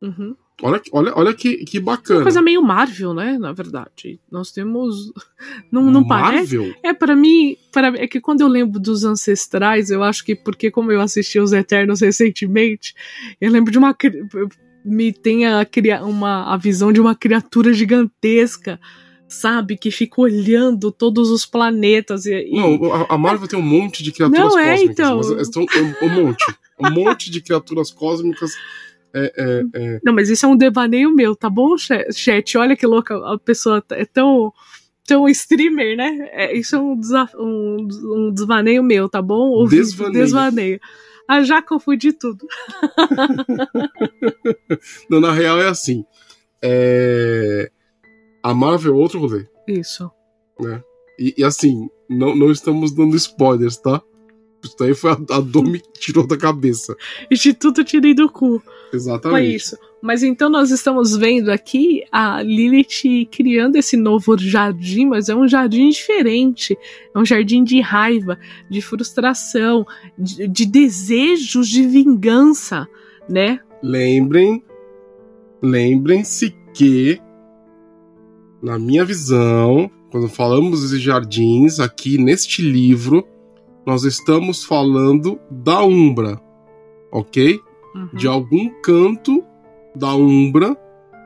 Uhum. 0.00 0.36
Olha, 0.62 0.80
olha, 0.92 1.12
olha 1.16 1.34
que, 1.34 1.64
que 1.64 1.80
bacana. 1.80 2.20
Uma 2.20 2.24
coisa 2.24 2.40
meio 2.40 2.62
Marvel, 2.62 3.12
né? 3.12 3.36
Na 3.38 3.52
verdade. 3.52 4.20
Nós 4.30 4.52
temos. 4.52 5.12
Não, 5.70 5.90
não 5.90 6.04
Marvel? 6.04 6.62
parece. 6.62 6.78
É, 6.82 6.92
para 6.92 7.16
mim. 7.16 7.56
Pra, 7.72 7.88
é 7.88 8.06
que 8.06 8.20
quando 8.20 8.42
eu 8.42 8.48
lembro 8.48 8.78
dos 8.78 9.04
ancestrais, 9.04 9.90
eu 9.90 10.02
acho 10.02 10.24
que 10.24 10.36
porque, 10.36 10.70
como 10.70 10.92
eu 10.92 11.00
assisti 11.00 11.40
os 11.40 11.52
Eternos 11.52 12.00
recentemente, 12.00 12.94
eu 13.40 13.50
lembro 13.50 13.72
de 13.72 13.78
uma. 13.78 13.96
Me 14.84 15.12
tem 15.12 15.46
a, 15.46 15.66
uma, 16.04 16.54
a 16.54 16.56
visão 16.56 16.92
de 16.92 17.00
uma 17.00 17.14
criatura 17.14 17.72
gigantesca 17.72 18.80
sabe? 19.32 19.76
Que 19.76 19.90
fica 19.90 20.20
olhando 20.20 20.92
todos 20.92 21.30
os 21.30 21.46
planetas. 21.46 22.26
E, 22.26 22.34
e... 22.34 22.56
Não, 22.56 23.06
a, 23.08 23.16
Marvel 23.16 23.48
tem 23.48 23.58
um 23.58 23.62
monte 23.62 24.02
de 24.02 24.12
criaturas 24.12 24.52
não, 24.52 24.58
é, 24.58 24.72
cósmicas. 24.72 24.98
Então... 24.98 25.16
Mas 25.16 25.48
estão, 25.48 25.62
um, 25.62 26.06
um 26.06 26.24
monte. 26.24 26.44
Um 26.78 26.90
monte 26.90 27.30
de 27.30 27.40
criaturas 27.40 27.90
cósmicas. 27.90 28.52
É, 29.14 29.32
é, 29.36 29.62
é... 29.74 30.00
Não, 30.04 30.12
mas 30.12 30.28
isso 30.28 30.46
é 30.46 30.48
um 30.48 30.56
devaneio 30.56 31.14
meu, 31.14 31.36
tá 31.36 31.50
bom, 31.50 31.76
chat? 31.76 32.56
Olha 32.56 32.76
que 32.76 32.86
louca, 32.86 33.14
a 33.32 33.38
pessoa 33.38 33.82
é 33.92 34.04
tão, 34.04 34.52
tão 35.06 35.28
streamer, 35.28 35.96
né? 35.96 36.30
É, 36.32 36.56
isso 36.56 36.76
é 36.76 36.78
um, 36.78 36.98
um, 37.38 37.88
um 38.04 38.32
desvaneio 38.32 38.82
meu, 38.82 39.08
tá 39.08 39.20
bom? 39.20 39.66
desvaneio. 39.66 40.24
desvaneio. 40.24 40.80
Ah, 41.28 41.42
já 41.42 41.62
confundi 41.62 42.12
tudo. 42.12 42.46
Não, 45.08 45.20
na 45.20 45.32
real 45.32 45.60
é 45.60 45.68
assim. 45.68 46.04
É 46.60 47.70
a 48.42 48.52
Marvel 48.52 48.94
é 48.94 48.96
outro 48.96 49.20
rolê. 49.20 49.46
Isso. 49.68 50.10
Né? 50.58 50.82
E, 51.18 51.34
e, 51.38 51.44
assim, 51.44 51.88
não, 52.10 52.34
não 52.34 52.50
estamos 52.50 52.92
dando 52.92 53.16
spoilers, 53.16 53.76
tá? 53.76 54.02
Isso 54.62 54.76
daí 54.78 54.94
foi 54.94 55.10
a, 55.10 55.36
a 55.36 55.40
Domi 55.40 55.80
que 55.80 56.00
tirou 56.00 56.26
da 56.26 56.36
cabeça. 56.36 56.96
Instituto 57.30 57.82
tirei 57.82 58.14
do 58.14 58.28
cu. 58.28 58.62
Exatamente. 58.92 59.40
Foi 59.40 59.54
isso. 59.54 59.76
Mas 60.00 60.22
então 60.22 60.50
nós 60.50 60.70
estamos 60.70 61.16
vendo 61.16 61.50
aqui 61.50 62.02
a 62.10 62.42
Lilith 62.42 63.28
criando 63.30 63.76
esse 63.76 63.96
novo 63.96 64.36
jardim, 64.36 65.06
mas 65.06 65.28
é 65.28 65.34
um 65.34 65.46
jardim 65.46 65.88
diferente. 65.88 66.76
É 67.14 67.18
um 67.18 67.24
jardim 67.24 67.62
de 67.62 67.80
raiva, 67.80 68.38
de 68.68 68.80
frustração, 68.80 69.86
de, 70.18 70.48
de 70.48 70.66
desejos 70.66 71.68
de 71.68 71.86
vingança, 71.86 72.88
né? 73.28 73.60
Lembrem, 73.82 74.62
lembrem-se 75.62 76.54
que 76.74 77.20
na 78.60 78.78
minha 78.78 79.04
visão, 79.04 79.90
quando 80.10 80.28
falamos 80.28 80.90
de 80.90 80.98
jardins, 80.98 81.80
aqui 81.80 82.18
neste 82.18 82.62
livro, 82.62 83.26
nós 83.84 84.04
estamos 84.04 84.64
falando 84.64 85.38
da 85.50 85.82
Umbra, 85.82 86.40
ok? 87.10 87.60
Uhum. 87.94 88.08
De 88.12 88.26
algum 88.26 88.70
canto 88.82 89.44
da 89.94 90.14
Umbra 90.14 90.76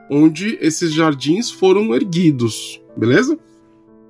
onde 0.09 0.57
esses 0.61 0.93
jardins 0.93 1.51
foram 1.51 1.93
erguidos, 1.93 2.81
beleza? 2.95 3.37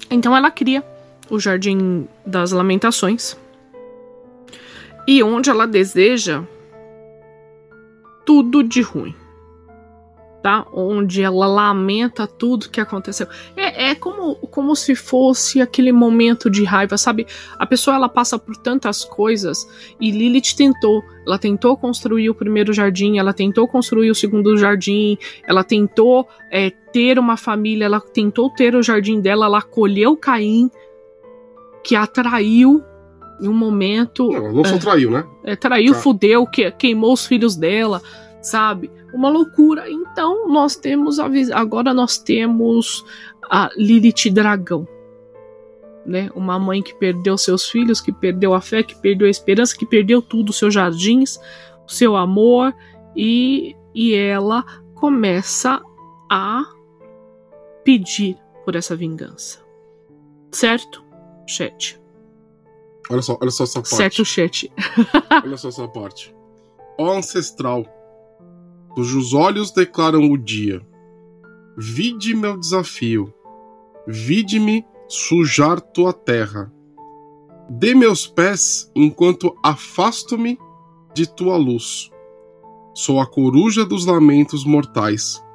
Então 0.10 0.36
ela 0.36 0.50
cria 0.50 0.84
o 1.30 1.40
Jardim 1.40 2.08
das 2.26 2.52
Lamentações 2.52 3.38
e 5.08 5.22
onde 5.24 5.50
ela 5.50 5.66
deseja 5.66 6.44
tudo 8.26 8.64
de 8.64 8.82
ruim 8.82 9.14
tá? 10.48 10.66
Onde 10.72 11.22
ela 11.22 11.46
lamenta 11.46 12.26
tudo 12.26 12.70
que 12.70 12.80
aconteceu. 12.80 13.28
É, 13.54 13.67
é 13.78 13.94
como, 13.94 14.36
como 14.36 14.76
se 14.76 14.96
fosse 14.96 15.62
aquele 15.62 15.92
momento 15.92 16.50
de 16.50 16.64
raiva, 16.64 16.98
sabe? 16.98 17.28
A 17.60 17.66
pessoa 17.66 17.96
ela 17.96 18.10
passa 18.10 18.40
por 18.40 18.58
tantas 18.58 19.06
coisas 19.06 19.70
e 20.02 20.10
Lilith 20.10 20.56
tentou. 20.58 21.04
Ela 21.26 21.38
tentou 21.38 21.78
construir 21.78 22.30
o 22.30 22.36
primeiro 22.36 22.74
jardim, 22.74 23.20
ela 23.20 23.34
tentou 23.34 23.68
construir 23.68 24.10
o 24.10 24.16
segundo 24.16 24.58
jardim, 24.58 25.18
ela 25.48 25.64
tentou 25.64 26.28
é, 26.52 26.72
ter 26.92 27.20
uma 27.20 27.38
família, 27.38 27.86
ela 27.86 28.02
tentou 28.02 28.50
ter 28.50 28.76
o 28.76 28.82
jardim 28.82 29.22
dela, 29.22 29.46
ela 29.46 29.60
acolheu 29.60 30.18
Caim, 30.18 30.72
que 31.84 31.96
atraiu 31.96 32.84
em 33.40 33.48
um 33.48 33.54
momento. 33.54 34.32
Não, 34.32 34.54
não 34.54 34.66
só 34.66 34.76
é, 34.76 34.80
traiu, 34.80 35.12
né? 35.12 35.24
É, 35.44 35.56
traiu, 35.56 35.94
tá. 35.94 36.00
fudeu, 36.00 36.48
que, 36.48 36.72
queimou 36.72 37.14
os 37.14 37.28
filhos 37.28 37.56
dela 37.56 38.02
sabe? 38.42 38.92
Uma 39.14 39.30
loucura. 39.30 39.90
Então 39.90 40.48
nós 40.48 40.76
temos 40.76 41.20
a 41.20 41.28
agora 41.54 41.94
nós 41.94 42.18
temos 42.18 43.06
a 43.50 43.70
Lilith 43.76 44.30
Dragão. 44.32 44.88
Né? 46.06 46.30
Uma 46.34 46.58
mãe 46.58 46.82
que 46.82 46.96
perdeu 46.96 47.38
seus 47.38 47.70
filhos, 47.70 48.00
que 48.00 48.14
perdeu 48.14 48.54
a 48.54 48.62
fé, 48.62 48.82
que 48.82 48.96
perdeu 48.96 49.28
a 49.28 49.30
esperança, 49.30 49.78
que 49.78 49.86
perdeu 49.86 50.22
tudo, 50.22 50.54
seus 50.54 50.74
jardins, 50.74 51.38
o 51.86 51.92
seu 51.92 52.16
amor 52.16 52.74
e, 53.16 53.76
e 53.94 54.14
ela 54.14 54.64
começa 54.96 55.82
a 56.30 56.64
pedir 57.84 58.38
por 58.64 58.76
essa 58.76 58.96
vingança. 58.96 59.60
Certo? 60.52 61.04
Chat. 61.46 62.00
Olha 63.10 63.22
só, 63.22 63.38
olha 63.42 63.52
só 63.52 63.64
essa 63.64 63.80
parte. 63.80 63.96
Certo, 63.96 64.26
chat. 64.26 64.72
olha 65.44 65.58
só 65.58 65.70
essa 65.70 65.88
parte. 65.88 66.36
Ó 66.98 67.18
ancestral, 67.18 67.86
cujos 68.98 69.32
olhos 69.32 69.70
declaram 69.70 70.32
o 70.32 70.36
dia. 70.36 70.82
Vide 71.78 72.34
meu 72.34 72.58
desafio, 72.58 73.32
vide-me 74.08 74.84
sujar 75.08 75.80
tua 75.80 76.12
terra. 76.12 76.74
Dê 77.70 77.94
meus 77.94 78.26
pés 78.26 78.92
enquanto 78.96 79.56
afasto-me 79.64 80.58
de 81.14 81.32
tua 81.32 81.58
luz. 81.58 82.10
Sou 82.92 83.20
a 83.20 83.28
coruja 83.28 83.86
dos 83.86 84.08
lamentos 84.08 84.66
mortais. 84.66 85.46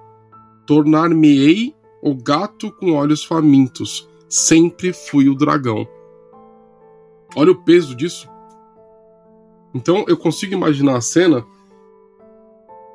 Tornar-me-ei 0.65 1.75
o 2.01 2.15
gato 2.15 2.71
com 2.71 2.93
olhos 2.93 3.25
famintos. 3.25 4.09
Sempre 4.29 4.93
fui 4.93 5.29
o 5.29 5.35
dragão. 5.35 5.85
Olha 7.35 7.51
o 7.51 7.61
peso 7.65 7.97
disso. 7.97 8.29
Então 9.75 10.05
eu 10.07 10.17
consigo 10.17 10.55
imaginar 10.55 10.95
a 10.95 11.01
cena 11.01 11.45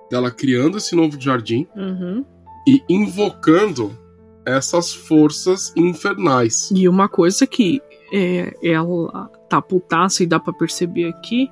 dela 0.10 0.32
criando 0.32 0.78
esse 0.78 0.96
novo 0.96 1.20
jardim 1.20 1.68
uhum. 1.76 2.26
e 2.68 2.82
invocando 2.90 3.98
essas 4.46 4.94
forças 4.94 5.74
infernais. 5.76 6.70
E 6.74 6.88
uma 6.88 7.10
coisa 7.10 7.46
que 7.46 7.82
é, 8.14 8.56
ela 8.64 9.30
tá 9.50 9.62
putaça 9.62 10.24
e 10.24 10.28
dá 10.28 10.40
para 10.40 10.54
perceber 10.54 11.10
aqui 11.10 11.52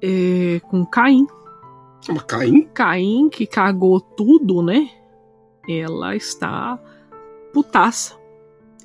é 0.00 0.60
com 0.60 0.86
Caim. 0.86 1.26
Mas 2.08 2.22
Caim? 2.22 2.62
Caim 2.72 3.28
que 3.28 3.46
cagou 3.46 4.00
tudo, 4.00 4.62
né? 4.62 4.88
Ela 5.68 6.16
está 6.16 6.78
putaça. 7.52 8.16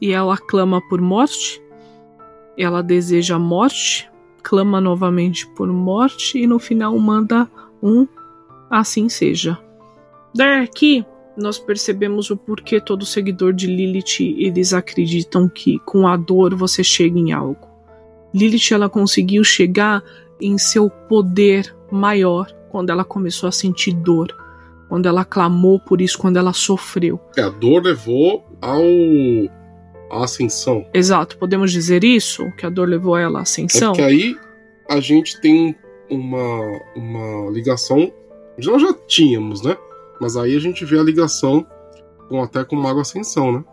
E 0.01 0.11
ela 0.11 0.37
clama 0.37 0.81
por 0.89 0.99
morte. 0.99 1.61
Ela 2.57 2.83
deseja 2.83 3.39
morte, 3.39 4.09
clama 4.41 4.81
novamente 4.81 5.47
por 5.47 5.67
morte 5.67 6.37
e 6.37 6.45
no 6.45 6.59
final 6.59 6.97
manda 6.99 7.49
um 7.81 8.05
assim 8.79 9.09
seja. 9.09 9.57
Daqui 10.33 11.05
nós 11.37 11.57
percebemos 11.57 12.29
o 12.29 12.37
porquê 12.37 12.79
todo 12.79 13.05
seguidor 13.05 13.53
de 13.53 13.67
Lilith 13.67 14.35
eles 14.37 14.73
acreditam 14.73 15.49
que 15.49 15.79
com 15.79 16.07
a 16.07 16.15
dor 16.15 16.55
você 16.55 16.83
chega 16.83 17.17
em 17.17 17.31
algo. 17.31 17.67
Lilith 18.33 18.71
ela 18.71 18.89
conseguiu 18.89 19.43
chegar 19.43 20.03
em 20.39 20.57
seu 20.57 20.89
poder 20.89 21.75
maior 21.91 22.51
quando 22.69 22.89
ela 22.89 23.03
começou 23.03 23.47
a 23.47 23.51
sentir 23.51 23.93
dor, 23.93 24.35
quando 24.89 25.07
ela 25.07 25.23
clamou 25.23 25.79
por 25.79 26.01
isso, 26.01 26.17
quando 26.17 26.37
ela 26.37 26.53
sofreu. 26.53 27.19
É, 27.37 27.41
a 27.41 27.49
dor 27.49 27.83
levou 27.83 28.43
ao 28.61 28.81
à 30.11 30.23
ascensão. 30.23 30.85
Exato, 30.93 31.37
podemos 31.37 31.71
dizer 31.71 32.03
isso, 32.03 32.51
que 32.57 32.65
a 32.65 32.69
dor 32.69 32.87
levou 32.87 33.17
ela 33.17 33.39
à 33.39 33.41
ascensão. 33.41 33.93
É 33.93 33.95
porque 33.95 34.01
aí 34.01 34.35
a 34.89 34.99
gente 34.99 35.39
tem 35.41 35.75
uma, 36.09 36.81
uma 36.95 37.49
ligação, 37.51 38.11
nós 38.57 38.81
já 38.81 38.93
tínhamos, 39.07 39.61
né? 39.61 39.77
Mas 40.19 40.37
aí 40.37 40.55
a 40.55 40.59
gente 40.59 40.85
vê 40.85 40.99
a 40.99 41.03
ligação 41.03 41.65
com 42.29 42.41
até 42.41 42.63
com 42.63 42.75
Mago 42.75 42.99
Ascensão, 42.99 43.51
né? 43.51 43.63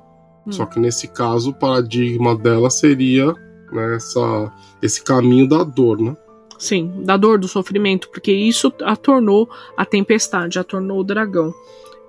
Hum. 0.46 0.52
Só 0.52 0.66
que 0.66 0.80
nesse 0.80 1.08
caso 1.08 1.50
o 1.50 1.54
paradigma 1.54 2.36
dela 2.36 2.70
seria 2.70 3.32
né, 3.72 3.96
essa, 3.96 4.52
esse 4.82 5.02
caminho 5.02 5.48
da 5.48 5.62
dor, 5.62 6.00
né? 6.00 6.16
Sim, 6.58 7.02
da 7.04 7.16
dor, 7.16 7.38
do 7.38 7.48
sofrimento, 7.48 8.10
porque 8.10 8.32
isso 8.32 8.72
a 8.82 8.94
tornou 8.94 9.48
a 9.76 9.84
tempestade, 9.84 10.58
a 10.58 10.64
tornou 10.64 11.00
o 11.00 11.04
dragão. 11.04 11.54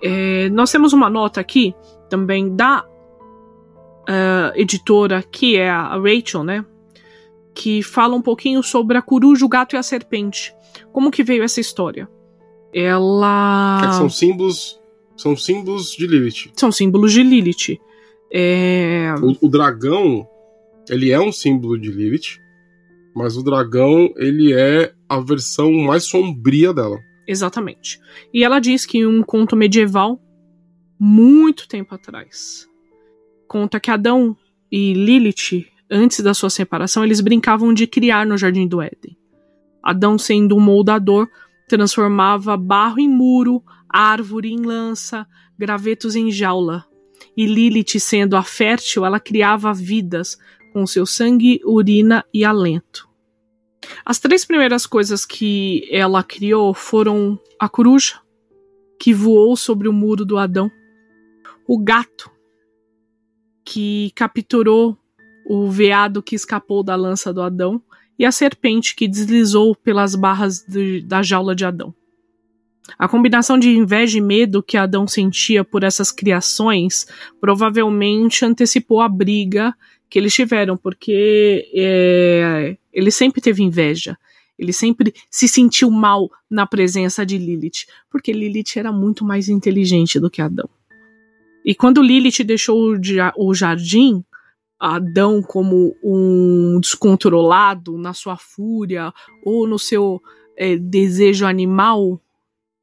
É, 0.01 0.49
nós 0.49 0.71
temos 0.71 0.91
uma 0.91 1.09
nota 1.09 1.39
aqui 1.39 1.73
também 2.09 2.53
da 2.53 2.85
uh, 4.01 4.51
editora, 4.55 5.23
que 5.23 5.55
é 5.55 5.69
a 5.69 5.95
Rachel, 5.95 6.43
né? 6.43 6.65
Que 7.53 7.81
fala 7.81 8.15
um 8.15 8.21
pouquinho 8.21 8.61
sobre 8.61 8.97
a 8.97 9.01
coruja, 9.01 9.45
o 9.45 9.49
gato 9.49 9.75
e 9.75 9.77
a 9.77 9.83
serpente. 9.83 10.53
Como 10.91 11.11
que 11.11 11.23
veio 11.23 11.43
essa 11.43 11.61
história? 11.61 12.09
Ela. 12.73 13.81
É 13.83 13.91
são 13.93 14.09
símbolos. 14.09 14.79
São 15.17 15.35
símbolos 15.35 15.91
de 15.91 16.07
Lilith. 16.07 16.51
São 16.55 16.71
símbolos 16.71 17.13
de 17.13 17.21
Lilith. 17.21 17.79
É... 18.33 19.13
O, 19.21 19.45
o, 19.45 19.49
dragão, 19.49 20.27
ele 20.89 21.11
é 21.11 21.19
um 21.19 21.31
símbolo 21.31 21.77
de 21.77 21.91
Lilith, 21.91 22.39
mas 23.15 23.37
o 23.37 23.43
dragão, 23.43 24.11
ele 24.15 24.53
é 24.53 24.93
a 25.07 25.19
versão 25.19 25.71
mais 25.73 26.05
sombria 26.05 26.73
dela. 26.73 26.97
Exatamente. 27.27 27.99
E 28.33 28.43
ela 28.43 28.59
diz 28.59 28.85
que 28.85 28.99
em 28.99 29.05
um 29.05 29.21
conto 29.21 29.55
medieval, 29.55 30.19
muito 30.99 31.67
tempo 31.67 31.93
atrás, 31.93 32.67
conta 33.47 33.79
que 33.79 33.91
Adão 33.91 34.35
e 34.71 34.93
Lilith, 34.93 35.67
antes 35.89 36.21
da 36.21 36.33
sua 36.33 36.49
separação, 36.49 37.03
eles 37.03 37.21
brincavam 37.21 37.73
de 37.73 37.85
criar 37.85 38.25
no 38.25 38.37
Jardim 38.37 38.67
do 38.67 38.81
Éden. 38.81 39.17
Adão, 39.83 40.17
sendo 40.17 40.55
um 40.55 40.59
moldador, 40.59 41.27
transformava 41.71 42.57
barro 42.57 42.99
em 42.99 43.07
muro, 43.07 43.63
árvore 43.87 44.51
em 44.51 44.61
lança, 44.61 45.25
gravetos 45.57 46.17
em 46.17 46.29
jaula. 46.29 46.85
E 47.35 47.45
Lilith, 47.45 47.97
sendo 47.97 48.35
a 48.35 48.43
fértil, 48.43 49.05
ela 49.05 49.21
criava 49.21 49.73
vidas 49.73 50.37
com 50.73 50.85
seu 50.85 51.05
sangue, 51.05 51.61
urina 51.63 52.25
e 52.33 52.43
alento. 52.43 53.07
As 54.03 54.19
três 54.19 54.43
primeiras 54.43 54.85
coisas 54.85 55.25
que 55.25 55.87
ela 55.89 56.21
criou 56.21 56.73
foram 56.73 57.39
a 57.57 57.69
coruja, 57.69 58.19
que 58.99 59.13
voou 59.13 59.55
sobre 59.55 59.87
o 59.87 59.93
muro 59.93 60.25
do 60.25 60.37
Adão, 60.37 60.69
o 61.65 61.79
gato, 61.79 62.29
que 63.63 64.11
capturou 64.13 64.97
o 65.45 65.71
veado 65.71 66.21
que 66.21 66.35
escapou 66.35 66.83
da 66.83 66.97
lança 66.97 67.33
do 67.33 67.41
Adão 67.41 67.81
e 68.21 68.25
a 68.25 68.31
serpente 68.31 68.95
que 68.95 69.07
deslizou 69.07 69.75
pelas 69.75 70.13
barras 70.13 70.59
de, 70.59 71.01
da 71.01 71.23
jaula 71.23 71.55
de 71.55 71.65
Adão. 71.65 71.91
A 72.99 73.07
combinação 73.07 73.57
de 73.57 73.69
inveja 73.71 74.19
e 74.19 74.21
medo 74.21 74.61
que 74.61 74.77
Adão 74.77 75.07
sentia 75.07 75.63
por 75.63 75.83
essas 75.83 76.11
criações 76.11 77.07
provavelmente 77.39 78.45
antecipou 78.45 79.01
a 79.01 79.09
briga 79.09 79.73
que 80.07 80.19
eles 80.19 80.35
tiveram, 80.35 80.77
porque 80.77 81.67
é, 81.73 82.77
ele 82.93 83.09
sempre 83.09 83.41
teve 83.41 83.63
inveja. 83.63 84.15
Ele 84.55 84.71
sempre 84.71 85.15
se 85.27 85.47
sentiu 85.47 85.89
mal 85.89 86.29
na 86.47 86.67
presença 86.67 87.25
de 87.25 87.39
Lilith, 87.39 87.87
porque 88.07 88.31
Lilith 88.31 88.77
era 88.77 88.91
muito 88.91 89.25
mais 89.25 89.49
inteligente 89.49 90.19
do 90.19 90.29
que 90.29 90.43
Adão. 90.43 90.69
E 91.65 91.73
quando 91.73 92.03
Lilith 92.03 92.43
deixou 92.43 92.95
o 93.35 93.53
jardim, 93.55 94.24
Adão 94.81 95.44
como 95.44 95.96
um 96.03 96.79
descontrolado 96.81 98.00
na 98.00 98.13
sua 98.13 98.35
fúria 98.35 99.13
ou 99.46 99.67
no 99.67 99.77
seu 99.77 100.20
é, 100.57 100.75
desejo 100.75 101.46
animal, 101.46 102.20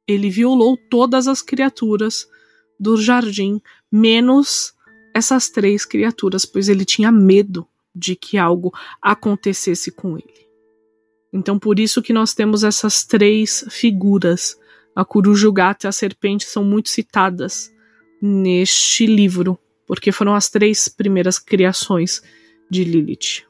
ele 0.07 0.31
violou 0.31 0.79
todas 0.89 1.27
as 1.27 1.43
criaturas 1.43 2.29
do 2.79 2.97
jardim, 2.97 3.61
menos 3.91 4.73
essas 5.13 5.51
três 5.51 5.85
criaturas, 5.85 6.45
pois 6.45 6.69
ele 6.69 6.85
tinha 6.85 7.11
medo 7.11 7.67
de 7.93 8.15
que 8.15 8.39
algo 8.39 8.73
acontecesse 9.03 9.91
com 9.91 10.17
ele. 10.17 10.47
Então, 11.33 11.59
por 11.59 11.81
isso 11.81 12.01
que 12.01 12.13
nós 12.13 12.33
temos 12.33 12.63
essas 12.63 13.05
três 13.05 13.65
figuras. 13.71 14.57
A 14.95 15.05
coruja, 15.05 15.49
o 15.49 15.53
gato 15.53 15.85
e 15.85 15.89
a 15.89 15.93
serpente 15.93 16.45
são 16.45 16.65
muito 16.65 16.89
citadas 16.89 17.73
neste 18.23 19.05
livro, 19.05 19.59
porque 19.89 20.13
foram 20.13 20.35
as 20.35 20.51
três 20.51 20.87
primeiras 20.87 21.39
criações 21.39 22.23
de 22.71 22.85
Lilith. 22.85 23.43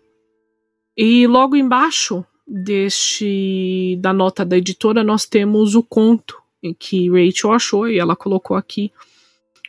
E 0.97 1.27
logo 1.27 1.57
embaixo 1.57 2.25
deste 2.47 3.99
da 4.01 4.13
nota 4.13 4.45
da 4.45 4.57
editora 4.57 5.05
nós 5.05 5.27
temos 5.27 5.75
o 5.75 5.83
conto 5.83 6.41
que 6.79 7.11
Rachel 7.11 7.53
achou 7.53 7.89
e 7.89 7.99
ela 7.99 8.17
colocou 8.17 8.57
aqui 8.57 8.91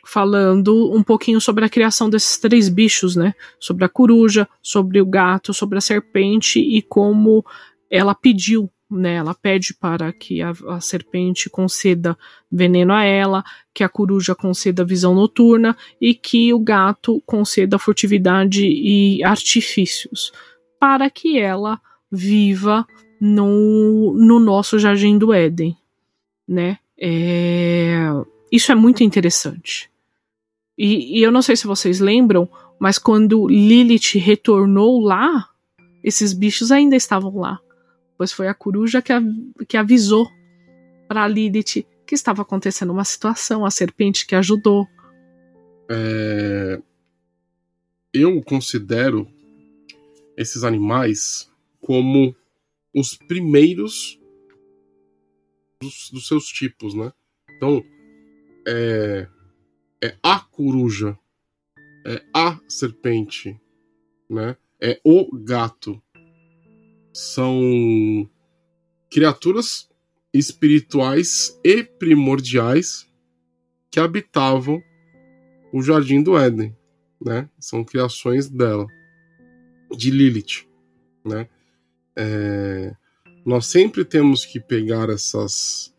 falando 0.04 0.92
um 0.92 1.02
pouquinho 1.02 1.40
sobre 1.40 1.64
a 1.64 1.68
criação 1.68 2.08
desses 2.08 2.38
três 2.38 2.68
bichos, 2.68 3.14
né? 3.14 3.34
Sobre 3.58 3.84
a 3.84 3.88
coruja, 3.88 4.48
sobre 4.62 5.00
o 5.00 5.06
gato, 5.06 5.52
sobre 5.52 5.78
a 5.78 5.80
serpente 5.80 6.58
e 6.58 6.80
como 6.82 7.44
ela 7.90 8.14
pediu 8.14 8.70
né? 8.90 9.14
Ela 9.14 9.34
pede 9.34 9.72
para 9.72 10.12
que 10.12 10.42
a, 10.42 10.52
a, 10.68 10.80
serpente 10.80 11.48
conceda 11.48 12.18
veneno 12.50 12.92
a 12.92 13.04
ela, 13.04 13.44
que 13.72 13.84
a 13.84 13.88
coruja 13.88 14.34
conceda 14.34 14.84
visão 14.84 15.14
noturna 15.14 15.76
e 16.00 16.12
que 16.12 16.52
o 16.52 16.58
gato 16.58 17.22
conceda 17.24 17.78
furtividade 17.78 18.66
e 18.66 19.22
artifícios, 19.22 20.32
para 20.78 21.08
que 21.08 21.38
ela 21.38 21.80
viva 22.10 22.86
no, 23.20 24.12
no 24.14 24.40
nosso 24.40 24.78
jardim 24.78 25.16
do 25.16 25.32
Éden, 25.32 25.76
né? 26.48 26.78
É, 26.98 28.08
isso 28.50 28.72
é 28.72 28.74
muito 28.74 29.04
interessante. 29.04 29.88
E, 30.76 31.18
e 31.18 31.22
eu 31.22 31.30
não 31.30 31.42
sei 31.42 31.56
se 31.56 31.66
vocês 31.66 32.00
lembram, 32.00 32.48
mas 32.78 32.98
quando 32.98 33.46
Lilith 33.46 34.18
retornou 34.18 35.00
lá, 35.00 35.48
esses 36.02 36.32
bichos 36.32 36.72
ainda 36.72 36.96
estavam 36.96 37.36
lá 37.36 37.60
pois 38.20 38.32
foi 38.34 38.48
a 38.48 38.52
coruja 38.52 39.00
que, 39.00 39.14
que 39.66 39.78
avisou 39.78 40.30
para 41.08 41.26
Lilith 41.26 41.86
que 42.06 42.14
estava 42.14 42.42
acontecendo 42.42 42.92
uma 42.92 43.02
situação, 43.02 43.64
a 43.64 43.70
serpente 43.70 44.26
que 44.26 44.34
ajudou. 44.34 44.86
É... 45.90 46.82
Eu 48.12 48.42
considero 48.42 49.26
esses 50.36 50.64
animais 50.64 51.50
como 51.80 52.36
os 52.94 53.16
primeiros 53.16 54.20
dos, 55.80 56.10
dos 56.12 56.28
seus 56.28 56.44
tipos, 56.44 56.92
né? 56.92 57.14
Então, 57.56 57.82
é, 58.68 59.26
é 60.04 60.14
a 60.22 60.40
coruja, 60.40 61.18
é 62.06 62.22
a 62.34 62.60
serpente, 62.68 63.58
né? 64.28 64.58
É 64.78 65.00
o 65.02 65.34
gato, 65.38 66.02
são 67.12 68.28
criaturas 69.10 69.88
espirituais 70.32 71.58
e 71.64 71.82
primordiais 71.82 73.10
que 73.90 73.98
habitavam 73.98 74.80
o 75.72 75.82
jardim 75.82 76.22
do 76.22 76.38
Éden, 76.38 76.76
né? 77.20 77.48
São 77.58 77.84
criações 77.84 78.48
dela, 78.48 78.86
de 79.96 80.10
Lilith, 80.10 80.66
né? 81.24 81.48
É... 82.16 82.94
Nós 83.44 83.66
sempre 83.66 84.04
temos 84.04 84.44
que 84.44 84.60
pegar 84.60 85.08
essas 85.08 85.94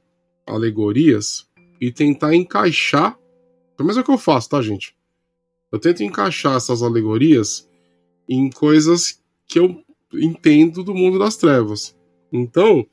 alegorias 0.45 1.49
e 1.79 1.91
tentar 1.91 2.35
encaixar, 2.35 3.17
pelo 3.75 3.87
menos 3.87 3.97
é 3.97 4.01
o 4.01 4.03
que 4.03 4.11
eu 4.11 4.17
faço, 4.17 4.49
tá, 4.49 4.61
gente? 4.61 4.95
Eu 5.71 5.79
tento 5.79 6.03
encaixar 6.03 6.55
essas 6.55 6.83
alegorias 6.83 7.67
em 8.29 8.49
coisas 8.49 9.21
que 9.47 9.57
eu 9.57 9.83
entendo 10.13 10.83
do 10.83 10.93
mundo 10.93 11.19
das 11.19 11.35
trevas. 11.35 11.95
Então, 12.31 12.85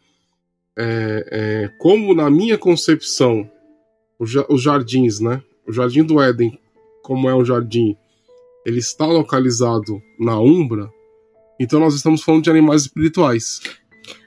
é, 0.77 1.29
é, 1.31 1.69
como 1.79 2.15
na 2.15 2.31
minha 2.31 2.57
concepção, 2.57 3.51
os 4.19 4.63
jardins, 4.63 5.21
né? 5.21 5.43
O 5.67 5.73
jardim 5.73 6.03
do 6.03 6.21
Éden, 6.21 6.59
como 7.03 7.29
é 7.29 7.35
um 7.35 7.45
jardim, 7.45 7.97
ele 8.65 8.79
está 8.79 9.07
localizado 9.07 10.03
na 10.19 10.39
Umbra, 10.41 10.93
então 11.59 11.81
nós 11.81 11.95
estamos 11.95 12.23
falando 12.23 12.45
de 12.45 12.51
animais 12.51 12.83
espirituais. 12.83 13.61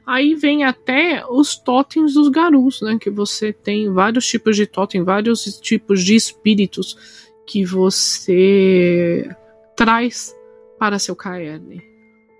Aí 0.06 0.36
vem 0.36 0.63
até 0.63 1.25
os 1.25 1.56
totens 1.56 2.13
dos 2.13 2.27
garus, 2.27 2.82
né? 2.82 2.97
Que 2.99 3.10
você 3.10 3.54
tem 3.54 3.91
vários 3.91 4.27
tipos 4.27 4.56
de 4.56 4.65
totem, 4.65 5.04
vários 5.04 5.43
tipos 5.60 6.04
de 6.04 6.15
espíritos 6.15 6.97
que 7.45 7.65
você 7.65 9.30
traz 9.75 10.36
para 10.77 10.99
seu 10.99 11.15
caerne 11.15 11.90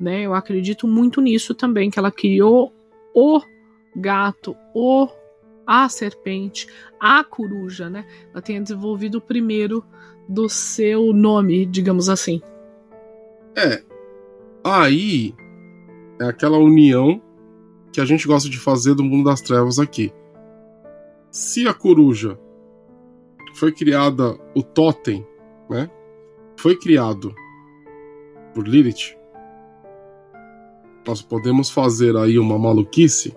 né? 0.02 0.24
Eu 0.24 0.34
acredito 0.34 0.88
muito 0.88 1.22
nisso 1.22 1.54
também, 1.54 1.92
que 1.92 2.00
ela 2.00 2.12
criou 2.12 2.74
o 3.14 3.40
gato, 3.96 4.56
o 4.74 5.08
a 5.66 5.88
serpente, 5.88 6.68
a 7.00 7.24
coruja, 7.24 7.90
né? 7.90 8.06
Ela 8.34 8.42
tenha 8.42 8.60
desenvolvido 8.60 9.20
o 9.20 9.22
primeiro 9.22 9.86
do 10.28 10.50
seu 10.50 11.14
nome, 11.14 11.66
digamos 11.66 12.10
assim. 12.10 12.42
É. 13.56 13.84
Aí 14.64 15.36
é 16.20 16.26
aquela 16.26 16.58
união 16.58 17.22
que 17.94 18.02
a 18.02 18.06
gente 18.06 18.28
gosta 18.28 18.50
de 18.50 18.58
fazer 18.58 18.96
do 18.96 19.04
mundo 19.04 19.30
das 19.30 19.42
trevas 19.42 19.78
aqui. 19.78 20.12
Se 21.30 21.68
a 21.68 21.74
coruja 21.74 22.40
foi 23.54 23.72
criada, 23.72 24.38
o 24.56 24.64
totem, 24.64 25.26
né? 25.70 25.90
Foi 26.58 26.76
criado 26.76 27.34
por 28.54 28.68
Lilith, 28.68 29.16
nós 31.08 31.22
podemos 31.22 31.70
fazer 31.70 32.16
aí 32.16 32.38
uma 32.38 32.58
maluquice 32.58 33.36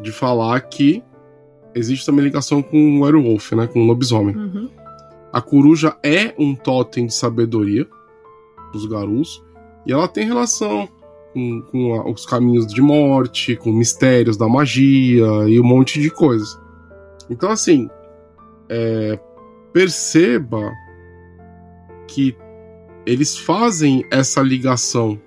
de 0.00 0.10
falar 0.10 0.60
que 0.60 1.02
existe 1.74 2.06
também 2.06 2.24
ligação 2.24 2.62
com 2.62 2.98
o 2.98 3.00
werewolf, 3.02 3.52
né? 3.52 3.66
Com 3.66 3.82
o 3.82 3.86
lobisomem. 3.86 4.36
Uhum. 4.36 4.68
A 5.32 5.40
coruja 5.40 5.96
é 6.02 6.34
um 6.38 6.54
totem 6.54 7.06
de 7.06 7.14
sabedoria 7.14 7.86
dos 8.72 8.86
garus 8.86 9.42
e 9.86 9.92
ela 9.92 10.08
tem 10.08 10.26
relação 10.26 10.88
com, 11.32 11.62
com 11.62 11.94
a, 11.94 12.10
os 12.10 12.26
caminhos 12.26 12.66
de 12.66 12.82
morte, 12.82 13.56
com 13.56 13.72
mistérios 13.72 14.36
da 14.36 14.48
magia 14.48 15.26
e 15.48 15.58
um 15.58 15.64
monte 15.64 16.00
de 16.00 16.10
coisas. 16.10 16.60
Então, 17.30 17.50
assim, 17.50 17.88
é, 18.68 19.18
perceba 19.72 20.70
que 22.06 22.36
eles 23.06 23.36
fazem 23.36 24.04
essa 24.10 24.42
ligação, 24.42 25.18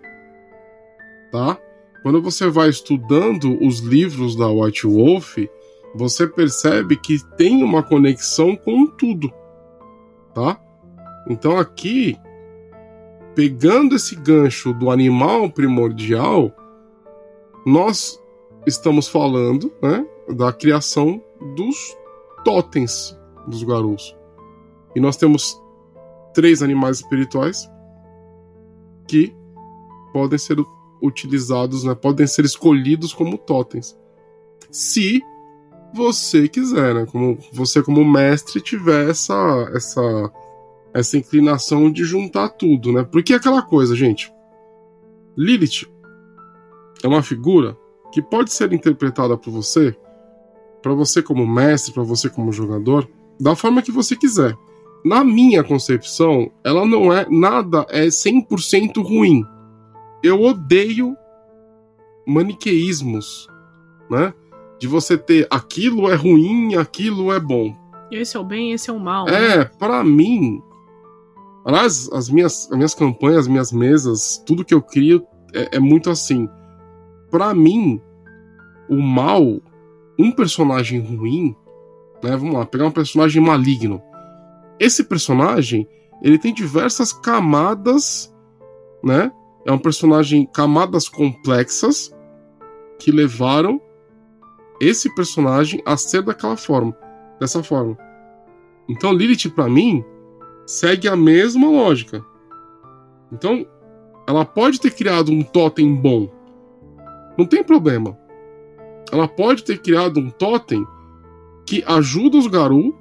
tá? 1.36 1.60
Quando 2.02 2.22
você 2.22 2.50
vai 2.50 2.70
estudando 2.70 3.62
os 3.62 3.80
livros 3.80 4.38
da 4.38 4.48
White 4.48 4.88
Wolf, 4.88 5.38
você 5.94 6.26
percebe 6.26 6.96
que 6.96 7.18
tem 7.36 7.62
uma 7.62 7.84
conexão 7.84 8.56
com 8.56 8.88
tudo, 8.88 9.30
tá? 10.34 10.58
Então 11.30 11.58
aqui, 11.58 12.18
pegando 13.36 13.96
esse 13.96 14.16
gancho 14.16 14.72
do 14.74 14.90
animal 14.90 15.50
primordial, 15.50 16.56
nós 17.66 18.22
estamos 18.66 19.10
falando, 19.10 19.74
né, 19.82 20.08
da 20.30 20.54
criação 20.54 21.22
dos 21.56 21.98
totens 22.46 23.20
dos 23.46 23.62
garus. 23.64 24.16
E 24.96 25.02
nós 25.02 25.18
temos 25.18 25.62
três 26.34 26.64
animais 26.64 26.98
espirituais 26.98 27.70
que 29.06 29.36
podem 30.14 30.38
ser 30.38 30.58
utilizados, 31.06 31.84
né, 31.84 31.96
podem 31.96 32.28
ser 32.28 32.46
escolhidos 32.46 33.14
como 33.14 33.38
totens. 33.38 33.98
Se 34.72 35.22
você 35.94 36.48
quiser, 36.48 36.94
né, 36.94 37.06
como 37.06 37.38
você 37.54 37.82
como 37.82 38.04
mestre 38.04 38.62
tiver 38.62 39.10
essa 39.10 39.72
essa 39.74 40.32
essa 40.94 41.18
inclinação 41.18 41.92
de 41.92 42.06
juntar 42.06 42.50
tudo, 42.50 42.92
né? 42.92 43.04
Porque 43.04 43.34
é 43.34 43.36
aquela 43.36 43.62
coisa, 43.62 43.94
gente. 43.96 44.32
Lilith 45.38 45.86
é 47.04 47.08
uma 47.08 47.22
figura 47.22 47.78
que 48.14 48.22
pode 48.22 48.54
ser 48.54 48.72
interpretada 48.72 49.38
por 49.38 49.52
você, 49.52 49.94
para 50.82 50.94
você 50.94 51.22
como 51.22 51.46
mestre, 51.46 51.94
para 51.94 52.04
você 52.04 52.30
como 52.30 52.54
jogador, 52.54 53.10
da 53.38 53.58
forma 53.58 53.82
que 53.82 53.92
você 53.92 54.16
quiser. 54.16 54.56
Na 55.04 55.22
minha 55.22 55.64
concepção, 55.66 56.50
ela 56.64 56.86
não 56.86 57.12
é 57.12 57.28
nada 57.30 57.86
é 57.90 58.06
100% 58.06 59.04
ruim 59.04 59.44
eu 60.26 60.42
odeio 60.42 61.16
maniqueísmos, 62.26 63.48
né? 64.10 64.34
De 64.80 64.88
você 64.88 65.18
ter 65.18 65.48
aquilo 65.50 66.10
é 66.10 66.16
ruim, 66.16 66.76
aquilo 66.76 67.32
é 67.32 67.40
bom. 67.40 67.76
Esse 68.12 68.36
é 68.36 68.40
o 68.40 68.44
bem, 68.44 68.72
esse 68.72 68.90
é 68.90 68.94
o 68.94 69.00
mal. 69.00 69.28
É, 69.30 69.60
né? 69.60 69.66
para 69.66 70.04
mim. 70.04 70.62
Aliás, 71.64 72.10
as 72.12 72.30
minhas, 72.30 72.68
as 72.72 72.76
minhas 72.76 72.94
campanhas, 72.94 73.42
as 73.42 73.48
minhas 73.48 73.72
mesas, 73.72 74.44
tudo 74.46 74.66
que 74.66 74.74
eu 74.74 74.82
crio 74.82 75.26
é, 75.54 75.78
é 75.78 75.80
muito 75.80 76.10
assim. 76.10 76.50
Para 77.30 77.54
mim, 77.54 78.02
o 78.90 79.02
mal, 79.02 79.44
um 80.18 80.32
personagem 80.32 81.00
ruim, 81.00 81.56
né? 82.24 82.36
Vamos 82.36 82.56
lá, 82.56 82.66
pegar 82.66 82.88
um 82.88 82.92
personagem 82.92 83.42
maligno. 83.42 84.02
Esse 84.80 85.04
personagem, 85.04 85.88
ele 86.22 86.38
tem 86.38 86.54
diversas 86.54 87.14
camadas, 87.14 88.34
né? 89.04 89.32
É 89.66 89.72
um 89.72 89.80
personagem 89.80 90.46
camadas 90.46 91.10
complexas 91.10 92.16
que 93.00 93.12
levaram 93.12 93.82
esse 94.80 95.14
personagem 95.16 95.82
a 95.86 95.98
ser 95.98 96.22
daquela 96.22 96.56
forma, 96.56 96.96
dessa 97.40 97.64
forma. 97.64 97.98
Então 98.88 99.12
Lilith 99.12 99.50
para 99.50 99.68
mim 99.68 100.06
segue 100.68 101.08
a 101.08 101.16
mesma 101.16 101.68
lógica. 101.68 102.24
Então 103.32 103.66
ela 104.28 104.46
pode 104.46 104.80
ter 104.80 104.92
criado 104.92 105.32
um 105.32 105.42
totem 105.42 105.96
bom, 105.96 106.30
não 107.38 107.46
tem 107.46 107.64
problema. 107.64 108.18
Ela 109.12 109.28
pode 109.28 109.64
ter 109.64 109.80
criado 109.82 110.20
um 110.20 110.30
totem 110.30 110.86
que 111.66 111.84
ajuda 111.88 112.38
os 112.38 112.48
Garu 112.48 112.96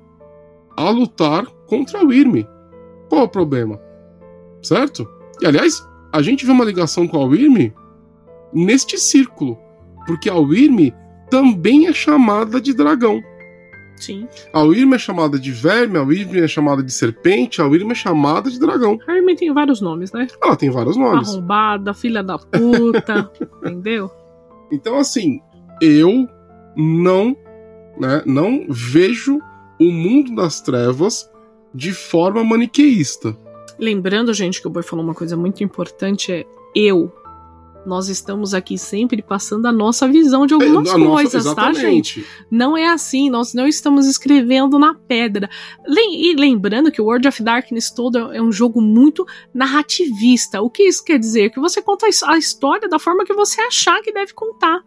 a 0.76 0.90
lutar 0.90 1.46
contra 1.66 2.04
o 2.04 2.12
Irme. 2.12 2.46
Qual 3.08 3.24
o 3.24 3.28
problema? 3.28 3.80
Certo? 4.62 5.08
E 5.40 5.46
aliás, 5.46 5.86
a 6.14 6.22
gente 6.22 6.46
vê 6.46 6.52
uma 6.52 6.64
ligação 6.64 7.08
com 7.08 7.20
a 7.20 7.24
Wyrm 7.24 7.72
neste 8.52 8.96
círculo, 8.96 9.58
porque 10.06 10.30
a 10.30 10.36
Wyrm 10.36 10.92
também 11.28 11.88
é 11.88 11.92
chamada 11.92 12.60
de 12.60 12.72
dragão. 12.72 13.20
Sim. 13.96 14.28
A 14.52 14.62
Wyrm 14.62 14.94
é 14.94 14.98
chamada 14.98 15.40
de 15.40 15.50
verme, 15.50 15.98
a 15.98 16.04
Wyrm 16.04 16.36
é 16.36 16.46
chamada 16.46 16.84
de 16.84 16.92
serpente, 16.92 17.60
a 17.60 17.66
Wyrm 17.66 17.90
é 17.90 17.96
chamada 17.96 18.48
de 18.48 18.60
dragão. 18.60 18.96
A 19.08 19.12
Wyrm 19.12 19.34
tem 19.34 19.52
vários 19.52 19.80
nomes, 19.80 20.12
né? 20.12 20.28
Ela 20.40 20.54
tem 20.54 20.70
vários 20.70 20.96
nomes. 20.96 21.30
Arrombada, 21.30 21.92
filha 21.92 22.22
da 22.22 22.38
puta, 22.38 23.28
entendeu? 23.64 24.08
Então, 24.70 24.96
assim, 24.96 25.40
eu 25.82 26.28
não, 26.76 27.36
né, 27.98 28.22
não 28.24 28.66
vejo 28.68 29.40
o 29.80 29.90
mundo 29.90 30.36
das 30.36 30.60
trevas 30.60 31.28
de 31.74 31.92
forma 31.92 32.44
maniqueísta. 32.44 33.36
Lembrando, 33.78 34.32
gente, 34.32 34.60
que 34.60 34.66
o 34.66 34.70
Boi 34.70 34.82
falou 34.82 35.04
uma 35.04 35.14
coisa 35.14 35.36
muito 35.36 35.62
importante: 35.62 36.32
é 36.32 36.46
eu. 36.74 37.12
Nós 37.86 38.08
estamos 38.08 38.54
aqui 38.54 38.78
sempre 38.78 39.20
passando 39.20 39.66
a 39.66 39.72
nossa 39.72 40.08
visão 40.08 40.46
de 40.46 40.54
algumas 40.54 40.88
é, 40.88 40.92
coisas, 40.94 41.44
nossa, 41.44 41.54
tá, 41.54 41.72
gente? 41.74 42.26
Não 42.50 42.74
é 42.74 42.86
assim, 42.88 43.28
nós 43.28 43.52
não 43.52 43.68
estamos 43.68 44.06
escrevendo 44.06 44.78
na 44.78 44.94
pedra. 44.94 45.50
E 45.86 46.34
lembrando 46.34 46.90
que 46.90 47.02
o 47.02 47.04
World 47.04 47.28
of 47.28 47.42
Darkness 47.42 47.90
todo 47.90 48.32
é 48.32 48.40
um 48.40 48.50
jogo 48.50 48.80
muito 48.80 49.26
narrativista. 49.52 50.62
O 50.62 50.70
que 50.70 50.84
isso 50.84 51.04
quer 51.04 51.18
dizer? 51.18 51.50
Que 51.50 51.60
você 51.60 51.82
conta 51.82 52.06
a 52.24 52.38
história 52.38 52.88
da 52.88 52.98
forma 52.98 53.24
que 53.24 53.34
você 53.34 53.60
achar 53.60 54.00
que 54.00 54.12
deve 54.12 54.32
contar. 54.32 54.82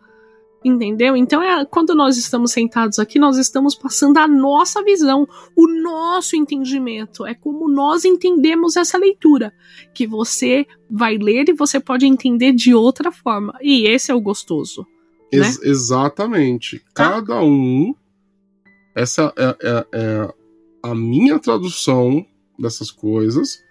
Entendeu? 0.65 1.15
Então, 1.15 1.41
é, 1.41 1.63
quando 1.65 1.93
nós 1.93 2.17
estamos 2.17 2.51
sentados 2.51 2.99
aqui, 2.99 3.19
nós 3.19 3.37
estamos 3.37 3.75
passando 3.75 4.17
a 4.17 4.27
nossa 4.27 4.83
visão, 4.83 5.27
o 5.55 5.67
nosso 5.67 6.35
entendimento. 6.35 7.25
É 7.25 7.33
como 7.33 7.69
nós 7.69 8.03
entendemos 8.03 8.75
essa 8.75 8.97
leitura. 8.97 9.53
Que 9.93 10.07
você 10.07 10.65
vai 10.89 11.17
ler 11.17 11.49
e 11.49 11.53
você 11.53 11.79
pode 11.79 12.05
entender 12.05 12.53
de 12.53 12.73
outra 12.73 13.11
forma. 13.11 13.53
E 13.61 13.87
esse 13.87 14.11
é 14.11 14.15
o 14.15 14.21
gostoso. 14.21 14.81
Né? 15.31 15.39
Ex 15.39 15.59
né? 15.59 15.69
Exatamente. 15.69 16.79
Tá? 16.93 17.11
Cada 17.11 17.41
um. 17.41 17.93
Essa 18.95 19.31
é, 19.37 19.57
é, 19.61 19.87
é 19.93 20.33
a 20.81 20.95
minha 20.95 21.37
tradução 21.37 22.25
dessas 22.57 22.89
coisas 22.89 23.63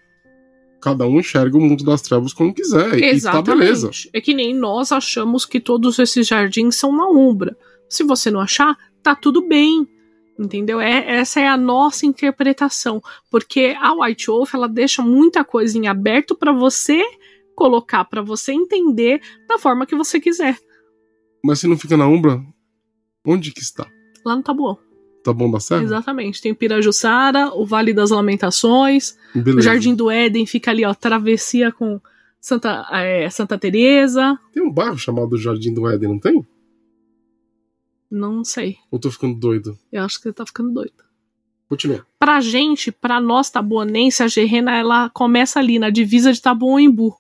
cada 0.81 1.07
um 1.07 1.19
enxerga 1.19 1.57
o 1.57 1.61
mundo 1.61 1.85
das 1.85 2.03
trevas 2.03 2.33
como 2.33 2.55
quiser. 2.55 3.03
Exatamente. 3.03 3.19
E 3.19 3.23
tá 3.23 3.43
beleza. 3.43 3.91
É 4.13 4.21
que 4.21 4.35
nem 4.35 4.55
nós 4.55 4.93
achamos 4.93 5.45
que 5.45 5.61
todos 5.61 5.99
esses 5.99 6.27
jardins 6.27 6.77
são 6.77 6.97
na 6.97 7.09
Umbra. 7.09 7.57
Se 7.89 8.05
você 8.05 8.31
não 8.31 8.41
achar, 8.41 8.77
tá 9.03 9.15
tudo 9.15 9.47
bem. 9.47 9.89
Entendeu? 10.39 10.81
É, 10.81 11.17
essa 11.17 11.41
é 11.41 11.49
a 11.49 11.57
nossa 11.57 12.05
interpretação. 12.05 13.03
Porque 13.31 13.75
a 13.81 13.95
White 13.95 14.27
Wolf 14.27 14.55
ela 14.55 14.69
deixa 14.69 15.03
muita 15.03 15.45
coisa 15.45 15.79
em 15.79 15.87
aberto 15.87 16.35
para 16.35 16.53
você 16.53 17.03
colocar, 17.55 18.05
para 18.05 18.21
você 18.21 18.53
entender 18.53 19.21
da 19.49 19.59
forma 19.59 19.87
que 19.87 19.97
você 19.97 20.21
quiser. 20.21 20.59
Mas 21.43 21.61
se 21.61 21.67
não 21.67 21.79
fica 21.79 21.97
na 21.97 22.07
Umbra, 22.07 22.45
onde 23.25 23.51
que 23.51 23.61
está? 23.61 23.87
Lá 24.25 24.37
no 24.37 24.43
Tabuão. 24.43 24.86
Tá 25.27 25.33
bom 25.33 25.51
da 25.51 25.59
Serra? 25.59 25.83
Exatamente. 25.83 26.41
Tem 26.41 26.55
Pirajussara, 26.55 27.53
o 27.53 27.67
Vale 27.67 27.93
das 27.93 28.13
Lamentações, 28.13 29.19
Beleza. 29.35 29.59
o 29.59 29.61
Jardim 29.61 29.93
do 29.93 30.09
Éden 30.09 30.47
fica 30.47 30.71
ali, 30.71 30.85
ó, 30.85 30.95
travessia 30.95 31.73
com 31.73 32.01
Santa, 32.41 32.87
é, 32.93 33.29
Santa 33.29 33.59
Teresa. 33.59 34.39
Tem 34.53 34.63
um 34.63 34.71
bairro 34.71 34.97
chamado 34.97 35.37
Jardim 35.37 35.75
do 35.75 35.89
Éden, 35.89 36.11
não 36.11 36.21
tem? 36.21 36.47
Não 38.09 38.45
sei. 38.45 38.77
Ou 38.89 39.01
tô 39.01 39.11
ficando 39.11 39.35
doido? 39.35 39.77
Eu 39.91 40.05
acho 40.05 40.19
que 40.19 40.23
você 40.23 40.33
tá 40.33 40.47
ficando 40.47 40.73
doido. 40.73 41.05
Continua. 41.69 42.07
Pra 42.21 42.41
gente, 42.41 42.93
pra 42.93 43.21
nós 43.21 43.51
tabuanense, 43.51 44.23
a 44.23 44.29
Gerena, 44.29 44.77
ela 44.77 45.11
começa 45.11 45.59
ali 45.59 45.81
na 45.81 45.91
divisa 45.91 46.33
de 46.33 46.41
Tabuão-Embu. 46.41 47.17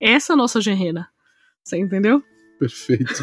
essa 0.00 0.32
é 0.32 0.34
a 0.34 0.36
nossa 0.38 0.62
genrena. 0.62 1.10
Você 1.62 1.76
entendeu? 1.76 2.22
Perfeito. 2.58 3.22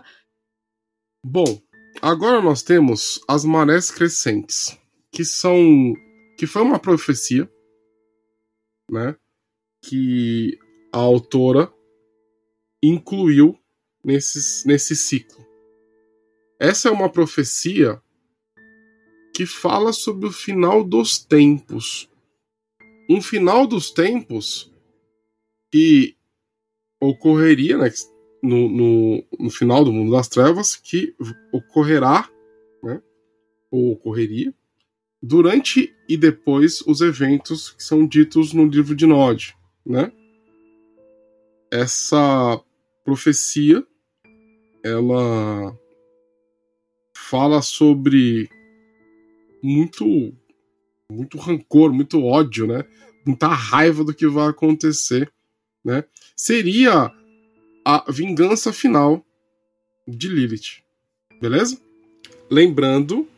Bom, 1.22 1.60
agora 2.02 2.40
nós 2.40 2.62
temos 2.62 3.20
as 3.28 3.44
marés 3.44 3.90
crescentes, 3.90 4.78
que 5.10 5.24
são 5.24 5.94
que 6.36 6.46
foi 6.46 6.62
uma 6.62 6.78
profecia, 6.78 7.50
né, 8.90 9.16
que 9.82 10.58
a 10.92 10.98
autora 10.98 11.72
incluiu 12.82 13.58
nesses, 14.04 14.64
nesse 14.64 14.94
ciclo. 14.94 15.44
Essa 16.60 16.88
é 16.88 16.92
uma 16.92 17.10
profecia 17.10 18.00
que 19.34 19.44
fala 19.44 19.92
sobre 19.92 20.26
o 20.26 20.32
final 20.32 20.82
dos 20.82 21.18
tempos. 21.18 22.08
Um 23.08 23.20
final 23.20 23.66
dos 23.66 23.90
tempos 23.90 24.72
que 25.70 26.16
ocorreria 27.00 27.76
né, 27.76 27.90
no, 28.46 28.68
no, 28.68 29.24
no 29.38 29.50
final 29.50 29.84
do 29.84 29.92
mundo 29.92 30.12
das 30.12 30.28
trevas, 30.28 30.76
que 30.76 31.14
ocorrerá, 31.52 32.28
né, 32.82 33.02
ou 33.70 33.92
ocorreria, 33.92 34.54
durante 35.22 35.92
e 36.08 36.16
depois 36.16 36.80
os 36.82 37.00
eventos 37.00 37.70
que 37.70 37.82
são 37.82 38.06
ditos 38.06 38.52
no 38.52 38.64
livro 38.64 38.94
de 38.94 39.06
Nod. 39.06 39.56
Né? 39.84 40.12
Essa 41.70 42.60
profecia 43.04 43.84
ela 44.82 45.76
fala 47.16 47.60
sobre 47.60 48.48
muito 49.62 50.32
muito 51.10 51.38
rancor, 51.38 51.92
muito 51.92 52.22
ódio, 52.24 52.66
né? 52.66 52.84
Muita 53.24 53.48
raiva 53.48 54.04
do 54.04 54.14
que 54.14 54.26
vai 54.26 54.48
acontecer, 54.48 55.32
né? 55.84 56.04
Seria 56.36 57.12
a 57.88 58.04
vingança 58.10 58.72
final 58.72 59.24
de 60.08 60.26
Lilith. 60.26 60.82
Beleza? 61.40 61.80
Lembrando 62.50 63.28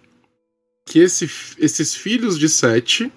que 0.87 1.01
esse, 1.01 1.29
esses 1.59 1.95
filhos 1.95 2.39
de 2.39 2.49
Sete, 2.49 3.13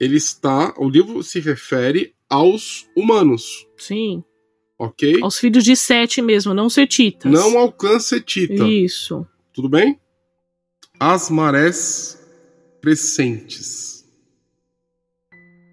ele 0.00 0.16
está, 0.16 0.74
o 0.76 0.88
livro 0.88 1.22
se 1.22 1.38
refere 1.38 2.16
aos 2.28 2.84
humanos. 2.96 3.64
Sim. 3.76 4.24
Ok? 4.76 5.20
Aos 5.22 5.38
filhos 5.38 5.62
de 5.62 5.76
Sete 5.76 6.20
mesmo, 6.20 6.52
não 6.52 6.68
setitas. 6.68 7.30
Não 7.30 7.56
alcance 7.56 8.08
Setita. 8.08 8.66
Isso. 8.66 9.24
Tudo 9.52 9.68
bem? 9.68 10.00
As 10.98 11.30
marés 11.30 12.20
crescentes. 12.82 14.04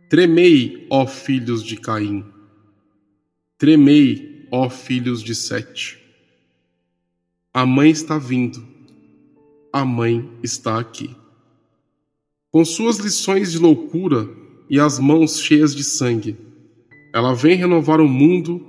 Tremei, 0.07 0.85
ó 0.87 1.07
filhos 1.07 1.63
de 1.63 1.77
Caim. 1.77 2.23
Tremei, 3.57 4.30
ó 4.51 4.69
filhos 4.69 5.23
de 5.23 5.33
Sete. 5.33 5.97
A 7.53 7.65
mãe 7.65 7.89
está 7.89 8.17
vindo. 8.17 8.67
A 9.71 9.85
mãe 9.85 10.29
está 10.43 10.77
aqui. 10.77 11.15
Com 12.51 12.65
suas 12.65 12.97
lições 12.97 13.53
de 13.53 13.57
loucura 13.57 14.29
e 14.69 14.77
as 14.77 14.99
mãos 14.99 15.39
cheias 15.39 15.73
de 15.73 15.85
sangue, 15.85 16.37
ela 17.13 17.33
vem 17.33 17.55
renovar 17.55 18.01
o 18.01 18.07
mundo 18.09 18.67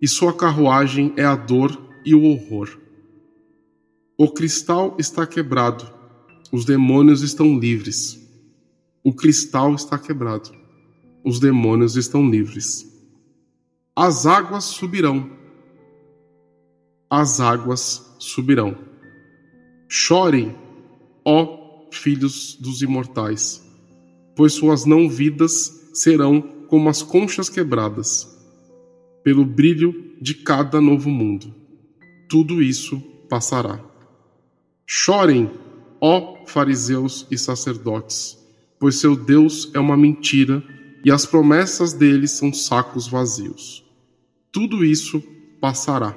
e 0.00 0.08
sua 0.08 0.32
carruagem 0.32 1.12
é 1.16 1.24
a 1.24 1.36
dor 1.36 1.80
e 2.04 2.14
o 2.14 2.24
horror. 2.24 2.76
O 4.18 4.28
cristal 4.28 4.96
está 4.98 5.24
quebrado, 5.24 5.88
os 6.50 6.64
demônios 6.64 7.22
estão 7.22 7.58
livres. 7.58 8.20
O 9.04 9.12
cristal 9.12 9.74
está 9.74 9.98
quebrado, 9.98 10.50
os 11.24 11.38
demônios 11.38 11.96
estão 11.96 12.28
livres. 12.28 12.91
As 13.94 14.24
águas 14.24 14.64
subirão. 14.64 15.30
As 17.10 17.40
águas 17.40 18.16
subirão. 18.18 18.74
Chorem, 19.86 20.56
ó 21.22 21.90
filhos 21.92 22.56
dos 22.58 22.80
imortais, 22.80 23.62
pois 24.34 24.54
suas 24.54 24.86
não-vidas 24.86 25.90
serão 25.92 26.40
como 26.68 26.88
as 26.88 27.02
conchas 27.02 27.50
quebradas, 27.50 28.26
pelo 29.22 29.44
brilho 29.44 30.16
de 30.22 30.36
cada 30.36 30.80
novo 30.80 31.10
mundo. 31.10 31.54
Tudo 32.30 32.62
isso 32.62 32.98
passará. 33.28 33.78
Chorem, 34.86 35.50
ó 36.00 36.46
fariseus 36.46 37.26
e 37.30 37.36
sacerdotes, 37.36 38.38
pois 38.80 38.94
seu 38.94 39.14
Deus 39.14 39.70
é 39.74 39.78
uma 39.78 39.98
mentira 39.98 40.64
e 41.04 41.10
as 41.10 41.26
promessas 41.26 41.92
dele 41.92 42.26
são 42.26 42.54
sacos 42.54 43.06
vazios. 43.06 43.81
Tudo 44.52 44.84
isso 44.84 45.22
passará. 45.62 46.14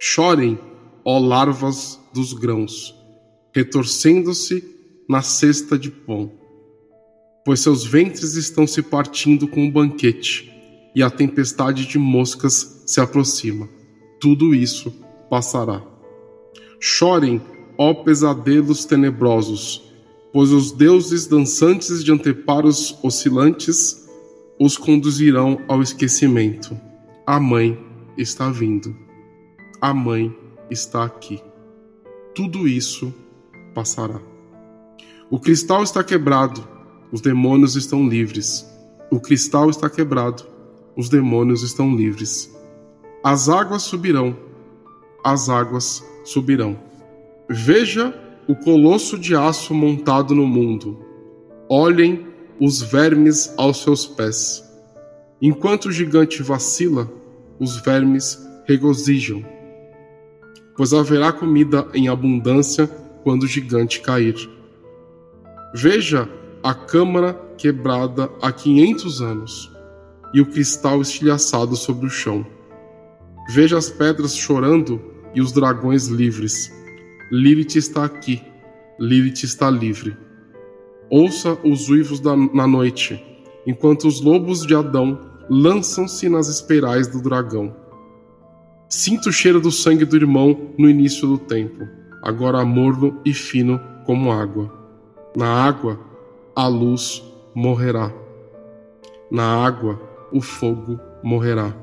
Chorem, 0.00 0.56
ó 1.04 1.18
larvas 1.18 1.98
dos 2.14 2.32
grãos, 2.32 2.94
retorcendo-se 3.52 4.62
na 5.08 5.20
cesta 5.20 5.76
de 5.76 5.90
pão, 5.90 6.30
pois 7.44 7.58
seus 7.58 7.84
ventres 7.84 8.36
estão 8.36 8.64
se 8.64 8.80
partindo 8.80 9.48
com 9.48 9.64
um 9.64 9.70
banquete, 9.70 10.52
e 10.94 11.02
a 11.02 11.10
tempestade 11.10 11.84
de 11.84 11.98
moscas 11.98 12.84
se 12.86 13.00
aproxima. 13.00 13.68
Tudo 14.20 14.54
isso 14.54 14.94
passará. 15.28 15.82
Chorem, 16.78 17.42
ó 17.76 17.92
pesadelos 17.92 18.84
tenebrosos, 18.84 19.82
pois 20.32 20.52
os 20.52 20.70
deuses 20.70 21.26
dançantes 21.26 22.04
de 22.04 22.12
anteparos 22.12 22.96
oscilantes 23.02 24.03
os 24.58 24.76
conduzirão 24.76 25.60
ao 25.68 25.82
esquecimento. 25.82 26.78
A 27.26 27.40
mãe 27.40 27.78
está 28.16 28.50
vindo. 28.50 28.94
A 29.80 29.92
mãe 29.92 30.34
está 30.70 31.04
aqui. 31.04 31.42
Tudo 32.34 32.66
isso 32.68 33.12
passará. 33.74 34.20
O 35.30 35.38
cristal 35.38 35.82
está 35.82 36.04
quebrado, 36.04 36.66
os 37.10 37.20
demônios 37.20 37.76
estão 37.76 38.08
livres. 38.08 38.68
O 39.10 39.20
cristal 39.20 39.70
está 39.70 39.88
quebrado, 39.90 40.44
os 40.96 41.08
demônios 41.08 41.62
estão 41.62 41.94
livres. 41.94 42.52
As 43.22 43.48
águas 43.48 43.82
subirão, 43.82 44.36
as 45.24 45.48
águas 45.48 46.04
subirão. 46.24 46.78
Veja 47.48 48.14
o 48.46 48.54
colosso 48.54 49.18
de 49.18 49.34
aço 49.34 49.74
montado 49.74 50.34
no 50.34 50.46
mundo. 50.46 50.98
Olhem 51.68 52.26
os 52.60 52.82
vermes 52.82 53.52
aos 53.56 53.82
seus 53.82 54.06
pés. 54.06 54.62
Enquanto 55.40 55.86
o 55.86 55.92
gigante 55.92 56.42
vacila, 56.42 57.10
os 57.58 57.76
vermes 57.76 58.38
regozijam, 58.66 59.44
pois 60.76 60.92
haverá 60.92 61.32
comida 61.32 61.86
em 61.92 62.08
abundância 62.08 62.86
quando 63.22 63.44
o 63.44 63.48
gigante 63.48 64.00
cair. 64.00 64.36
Veja 65.74 66.28
a 66.62 66.74
câmara 66.74 67.34
quebrada 67.58 68.30
há 68.40 68.52
quinhentos 68.52 69.20
anos 69.20 69.70
e 70.32 70.40
o 70.40 70.46
cristal 70.46 71.00
estilhaçado 71.00 71.76
sobre 71.76 72.06
o 72.06 72.10
chão. 72.10 72.46
Veja 73.50 73.76
as 73.76 73.90
pedras 73.90 74.36
chorando 74.36 75.00
e 75.34 75.40
os 75.40 75.52
dragões 75.52 76.06
livres 76.06 76.72
Lilith 77.30 77.76
está 77.76 78.04
aqui, 78.04 78.42
Lilith 79.00 79.42
está 79.44 79.70
livre. 79.70 80.16
Ouça 81.10 81.58
os 81.64 81.88
uivos 81.88 82.20
da, 82.20 82.36
na 82.36 82.66
noite, 82.66 83.22
enquanto 83.66 84.06
os 84.06 84.20
lobos 84.20 84.66
de 84.66 84.74
Adão 84.74 85.18
lançam-se 85.48 86.28
nas 86.28 86.48
espirais 86.48 87.06
do 87.06 87.20
dragão. 87.20 87.74
Sinta 88.88 89.28
o 89.28 89.32
cheiro 89.32 89.60
do 89.60 89.70
sangue 89.70 90.04
do 90.04 90.16
irmão 90.16 90.70
no 90.78 90.88
início 90.88 91.26
do 91.26 91.38
tempo, 91.38 91.86
agora 92.22 92.64
morno 92.64 93.20
e 93.24 93.32
fino 93.34 93.80
como 94.06 94.32
água. 94.32 94.72
Na 95.36 95.48
água, 95.48 95.98
a 96.54 96.66
luz 96.66 97.22
morrerá. 97.54 98.12
Na 99.30 99.64
água, 99.64 100.00
o 100.32 100.40
fogo 100.40 100.98
morrerá. 101.22 101.74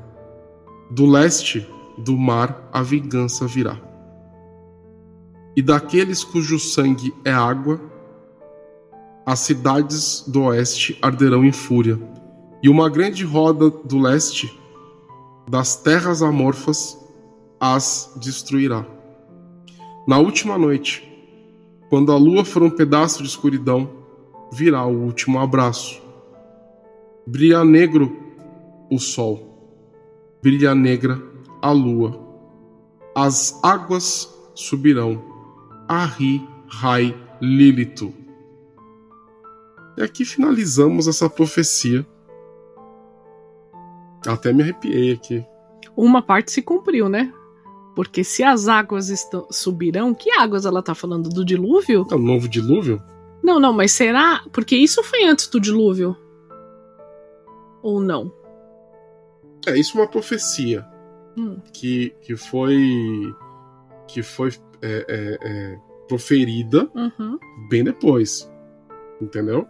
Do 0.90 1.06
leste, 1.06 1.66
do 1.98 2.16
mar, 2.16 2.68
a 2.72 2.82
vingança 2.82 3.46
virá 3.46 3.92
e 5.56 5.62
daqueles 5.62 6.24
cujo 6.24 6.58
sangue 6.58 7.14
é 7.24 7.30
água, 7.30 7.80
as 9.24 9.40
cidades 9.40 10.24
do 10.26 10.42
oeste 10.42 10.98
arderão 11.00 11.44
em 11.44 11.52
fúria, 11.52 11.98
e 12.62 12.68
uma 12.68 12.88
grande 12.88 13.24
roda 13.24 13.70
do 13.70 13.98
leste, 13.98 14.58
das 15.48 15.76
terras 15.76 16.22
amorfas, 16.22 16.98
as 17.60 18.12
destruirá. 18.16 18.84
Na 20.06 20.18
última 20.18 20.58
noite, 20.58 21.08
quando 21.88 22.10
a 22.10 22.16
lua 22.16 22.44
for 22.44 22.62
um 22.62 22.70
pedaço 22.70 23.22
de 23.22 23.28
escuridão, 23.28 23.88
virá 24.52 24.84
o 24.84 25.04
último 25.04 25.38
abraço. 25.38 26.00
Brilha 27.26 27.64
negro 27.64 28.16
o 28.90 28.98
sol, 28.98 29.78
brilha 30.42 30.74
negra 30.74 31.22
a 31.60 31.70
lua, 31.70 32.20
as 33.14 33.60
águas 33.62 34.28
subirão 34.54 35.22
Ahi 35.88 36.46
Rai 36.66 37.16
Lilito. 37.40 38.21
E 40.02 40.04
aqui 40.04 40.24
finalizamos 40.24 41.06
essa 41.06 41.30
profecia 41.30 42.04
Até 44.26 44.52
me 44.52 44.62
arrepiei 44.62 45.12
aqui. 45.12 45.46
Uma 45.96 46.20
parte 46.20 46.50
se 46.50 46.60
cumpriu, 46.60 47.08
né? 47.08 47.32
Porque 47.94 48.24
se 48.24 48.42
as 48.42 48.66
águas 48.66 49.10
estão, 49.10 49.46
subirão, 49.50 50.12
que 50.12 50.30
águas 50.32 50.64
ela 50.66 50.82
tá 50.82 50.94
falando? 50.94 51.28
Do 51.28 51.44
dilúvio? 51.44 52.04
É 52.10 52.14
o 52.14 52.18
novo 52.18 52.48
dilúvio? 52.48 53.00
Não, 53.42 53.60
não, 53.60 53.72
mas 53.72 53.92
será? 53.92 54.42
Porque 54.52 54.74
isso 54.74 55.02
foi 55.04 55.24
antes 55.24 55.46
do 55.48 55.60
dilúvio. 55.60 56.16
Ou 57.82 58.00
não? 58.00 58.32
É, 59.66 59.78
isso 59.78 59.98
é 59.98 60.00
uma 60.00 60.08
profecia. 60.08 60.84
Hum. 61.36 61.58
Que, 61.72 62.14
que 62.22 62.34
foi. 62.36 63.34
Que 64.08 64.22
foi 64.22 64.50
é, 64.80 65.06
é, 65.08 65.38
é, 65.42 65.78
proferida 66.08 66.90
Uhum. 66.94 67.38
bem 67.68 67.84
depois. 67.84 68.50
Entendeu? 69.20 69.66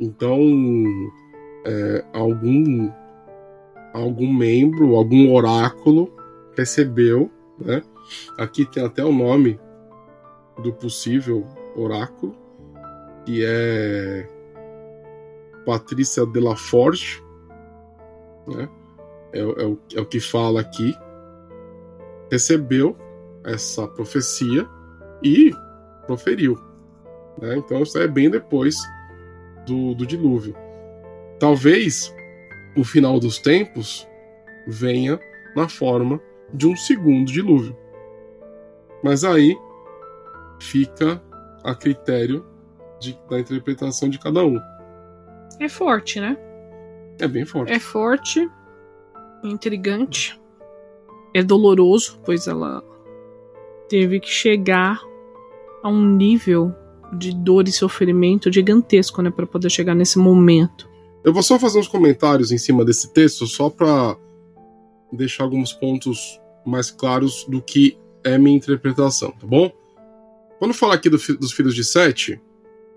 Então. 0.00 0.40
é, 1.66 2.04
algum. 2.12 2.90
Algum 3.92 4.32
membro, 4.32 4.94
algum 4.94 5.32
oráculo 5.34 6.12
recebeu, 6.56 7.28
né? 7.58 7.82
Aqui 8.38 8.64
tem 8.64 8.84
até 8.84 9.04
o 9.04 9.12
nome 9.12 9.58
do 10.62 10.72
possível 10.72 11.44
oráculo, 11.74 12.32
que 13.24 13.44
é 13.44 14.28
Patrícia 15.66 16.24
de 16.24 16.38
la 16.38 16.54
Forge, 16.54 17.20
né? 18.46 18.68
É, 19.32 19.44
o- 19.44 19.52
é 19.60 19.64
o, 19.66 19.78
é 19.96 20.00
o 20.00 20.06
que 20.06 20.20
fala 20.20 20.60
aqui. 20.60 20.94
Recebeu 22.30 22.96
essa 23.44 23.88
profecia 23.88 24.68
e 25.20 25.50
proferiu. 26.06 26.56
né? 27.42 27.56
Então 27.56 27.82
isso 27.82 27.98
é 27.98 28.06
bem 28.06 28.30
depois 28.30 28.76
do, 29.66 29.94
do 29.94 30.06
dilúvio. 30.06 30.54
Talvez 31.38 32.14
o 32.76 32.84
final 32.84 33.18
dos 33.18 33.38
tempos 33.38 34.06
venha 34.66 35.18
na 35.56 35.68
forma 35.68 36.20
de 36.52 36.66
um 36.66 36.76
segundo 36.76 37.30
dilúvio. 37.30 37.76
Mas 39.02 39.24
aí 39.24 39.56
fica 40.60 41.22
a 41.64 41.74
critério 41.74 42.44
de- 43.00 43.18
da 43.28 43.40
interpretação 43.40 44.08
de 44.08 44.18
cada 44.18 44.44
um. 44.44 44.58
É 45.58 45.68
forte, 45.68 46.20
né? 46.20 46.36
É 47.18 47.26
bem 47.28 47.44
forte. 47.44 47.72
É 47.72 47.78
forte, 47.78 48.48
intrigante, 49.42 50.40
é 51.34 51.42
doloroso, 51.42 52.20
pois 52.24 52.46
ela 52.46 52.82
teve 53.88 54.20
que 54.20 54.28
chegar 54.28 55.00
a 55.82 55.88
um 55.88 56.04
nível 56.16 56.74
de 57.12 57.34
dor 57.34 57.66
e 57.68 57.72
sofrimento 57.72 58.52
gigantesco, 58.52 59.22
né, 59.22 59.30
para 59.30 59.46
poder 59.46 59.70
chegar 59.70 59.94
nesse 59.94 60.18
momento. 60.18 60.88
Eu 61.24 61.32
vou 61.32 61.42
só 61.42 61.58
fazer 61.58 61.78
uns 61.78 61.88
comentários 61.88 62.50
em 62.50 62.58
cima 62.58 62.84
desse 62.84 63.12
texto, 63.12 63.46
só 63.46 63.68
para 63.68 64.16
deixar 65.12 65.44
alguns 65.44 65.72
pontos 65.72 66.40
mais 66.64 66.90
claros 66.90 67.44
do 67.48 67.60
que 67.60 67.98
é 68.24 68.38
minha 68.38 68.56
interpretação, 68.56 69.32
tá 69.32 69.46
bom? 69.46 69.70
Quando 70.58 70.74
fala 70.74 70.94
aqui 70.94 71.08
do 71.08 71.16
dos 71.16 71.52
filhos 71.52 71.74
de 71.74 71.84
Sete, 71.84 72.40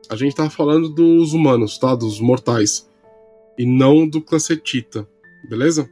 a 0.10 0.16
gente 0.16 0.36
tá 0.36 0.50
falando 0.50 0.90
dos 0.90 1.34
humanos, 1.34 1.78
tá? 1.78 1.96
Dos 1.96 2.20
mortais. 2.20 2.90
E 3.58 3.66
não 3.66 4.08
do 4.08 4.22
clã 4.22 4.40
Setita, 4.40 5.08
beleza? 5.50 5.90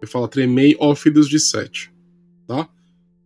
Eu 0.00 0.08
falo 0.08 0.26
tremei, 0.26 0.76
ó 0.78 0.94
filhos 0.94 1.28
de 1.28 1.38
Sete, 1.38 1.92
tá? 2.46 2.68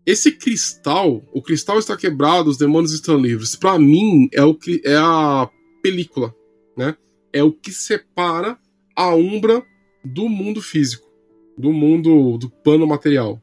Esse 0.07 0.31
cristal, 0.33 1.23
o 1.33 1.43
cristal 1.43 1.79
está 1.79 1.97
quebrado, 1.97 2.49
os 2.49 2.57
demônios 2.57 2.93
estão 2.93 3.19
livres. 3.19 3.57
Pra 3.57 3.77
mim, 3.79 4.29
é, 4.33 4.45
o, 4.45 4.55
que- 4.55 4.81
é 4.85 4.95
a 4.97 5.51
película, 5.83 6.35
né? 6.77 6.97
é 7.33 7.43
o 7.43 7.53
que 7.53 7.71
separa 7.73 8.57
a 8.95 9.15
Umbra 9.15 9.63
do 10.05 10.29
mundo 10.29 10.63
físico, 10.63 11.07
do 11.59 11.73
mundo 11.73 12.39
do 12.39 12.49
plano 12.49 12.87
material. 12.87 13.43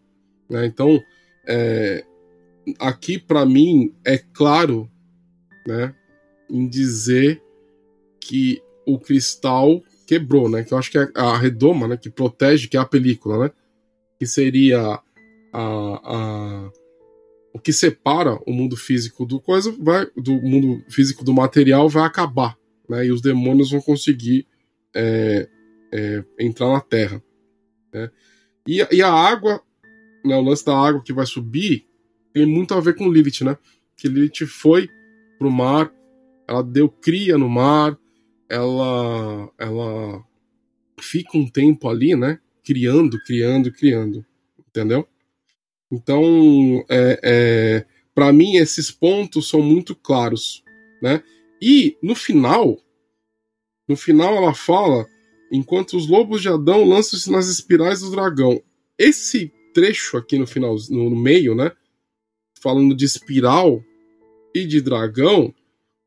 né? 0.50 0.66
Então, 0.66 1.00
é, 1.48 2.06
aqui 2.80 3.20
para 3.20 3.46
mim 3.46 3.94
é 4.06 4.18
claro, 4.18 4.90
né, 5.68 5.94
em 6.50 6.68
dizer 6.68 7.42
que 8.20 8.62
o 8.88 8.98
cristal 8.98 9.84
quebrou, 10.08 10.50
né? 10.50 10.64
Que 10.64 10.74
eu 10.74 10.78
acho 10.78 10.90
que 10.90 10.98
é 10.98 11.08
a 11.16 11.38
redoma, 11.38 11.88
né, 11.88 11.98
que 11.98 12.10
protege, 12.10 12.68
que 12.68 12.78
é 12.78 12.80
a 12.80 12.86
película, 12.86 13.38
né? 13.46 13.52
Que 14.18 14.26
seria 14.26 15.00
a, 15.54 16.02
a 16.04 16.72
o 17.54 17.60
que 17.60 17.72
separa 17.72 18.40
o 18.48 18.52
mundo 18.52 18.76
físico 18.76 19.26
do 19.26 19.40
coisa 19.40 19.72
vai 19.80 20.08
do 20.18 20.34
mundo 20.34 20.84
físico 20.90 21.24
do 21.24 21.34
material 21.34 21.88
vai 21.88 22.04
acabar, 22.04 22.58
né? 22.90 23.06
E 23.06 23.12
os 23.12 23.22
demônios 23.22 23.70
vão 23.70 23.80
conseguir 23.80 24.48
é, 24.94 25.48
é, 25.94 26.24
entrar 26.40 26.68
na 26.70 26.82
Terra. 26.82 27.24
Né? 27.94 28.10
E, 28.68 28.86
e 28.92 29.02
a 29.04 29.12
água, 29.12 29.62
né, 30.26 30.36
o 30.36 30.42
lance 30.42 30.66
da 30.66 30.76
água 30.76 31.04
que 31.04 31.14
vai 31.14 31.28
subir 31.28 31.86
tem 32.34 32.46
muito 32.48 32.74
a 32.74 32.80
ver 32.80 32.96
com 32.96 33.12
Lilith, 33.12 33.44
né? 33.44 33.56
Que 33.96 34.08
Lilith 34.08 34.48
foi 34.48 34.90
pro 35.38 35.52
mar, 35.52 35.94
ela 36.48 36.64
deu 36.64 36.90
cria 36.90 37.38
no 37.38 37.48
mar, 37.48 37.98
ela, 38.50 39.52
ela 39.60 40.24
fica 41.00 41.38
um 41.38 41.48
tempo 41.48 41.88
ali, 41.88 42.16
né? 42.16 42.40
Criando, 42.64 43.22
criando, 43.24 43.72
criando, 43.72 44.26
entendeu? 44.68 45.08
Então, 45.94 46.84
é, 46.90 47.20
é, 47.24 47.86
para 48.16 48.34
mim 48.34 48.56
esses 48.56 48.90
pontos 48.90 49.48
são 49.48 49.62
muito 49.62 49.96
claros, 49.96 50.64
né? 51.00 51.24
E 51.62 51.96
no 52.02 52.16
final, 52.16 52.80
no 53.88 53.96
final 53.96 54.36
ela 54.36 54.56
fala: 54.56 55.06
enquanto 55.52 55.96
os 55.96 56.08
lobos 56.10 56.42
de 56.42 56.50
Adão 56.50 56.84
lançam-se 56.84 57.30
nas 57.30 57.48
espirais 57.48 58.00
do 58.00 58.10
dragão. 58.10 58.60
Esse 58.98 59.54
trecho 59.72 60.18
aqui 60.18 60.40
no 60.40 60.48
final, 60.48 60.76
no, 60.90 61.16
meio, 61.16 61.54
né? 61.54 61.72
Falando 62.60 62.96
de 62.96 63.06
espiral 63.06 63.84
e 64.54 64.66
de 64.66 64.82
dragão, 64.82 65.54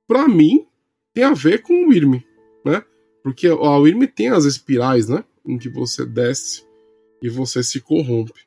para 0.09 0.27
mim 0.27 0.67
tem 1.15 1.23
a 1.23 1.33
ver 1.33 1.63
com 1.63 1.87
o 1.87 1.93
Irme, 1.93 2.27
né? 2.65 2.83
Porque 3.23 3.49
o 3.49 3.87
Irme 3.87 4.09
tem 4.09 4.31
as 4.31 4.45
espirais, 4.45 5.09
né? 5.09 5.25
Em 5.47 5.59
que 5.59 5.69
você 5.69 6.05
desce 6.05 6.65
e 7.23 7.29
você 7.29 7.63
se 7.63 7.81
corrompe. 7.81 8.46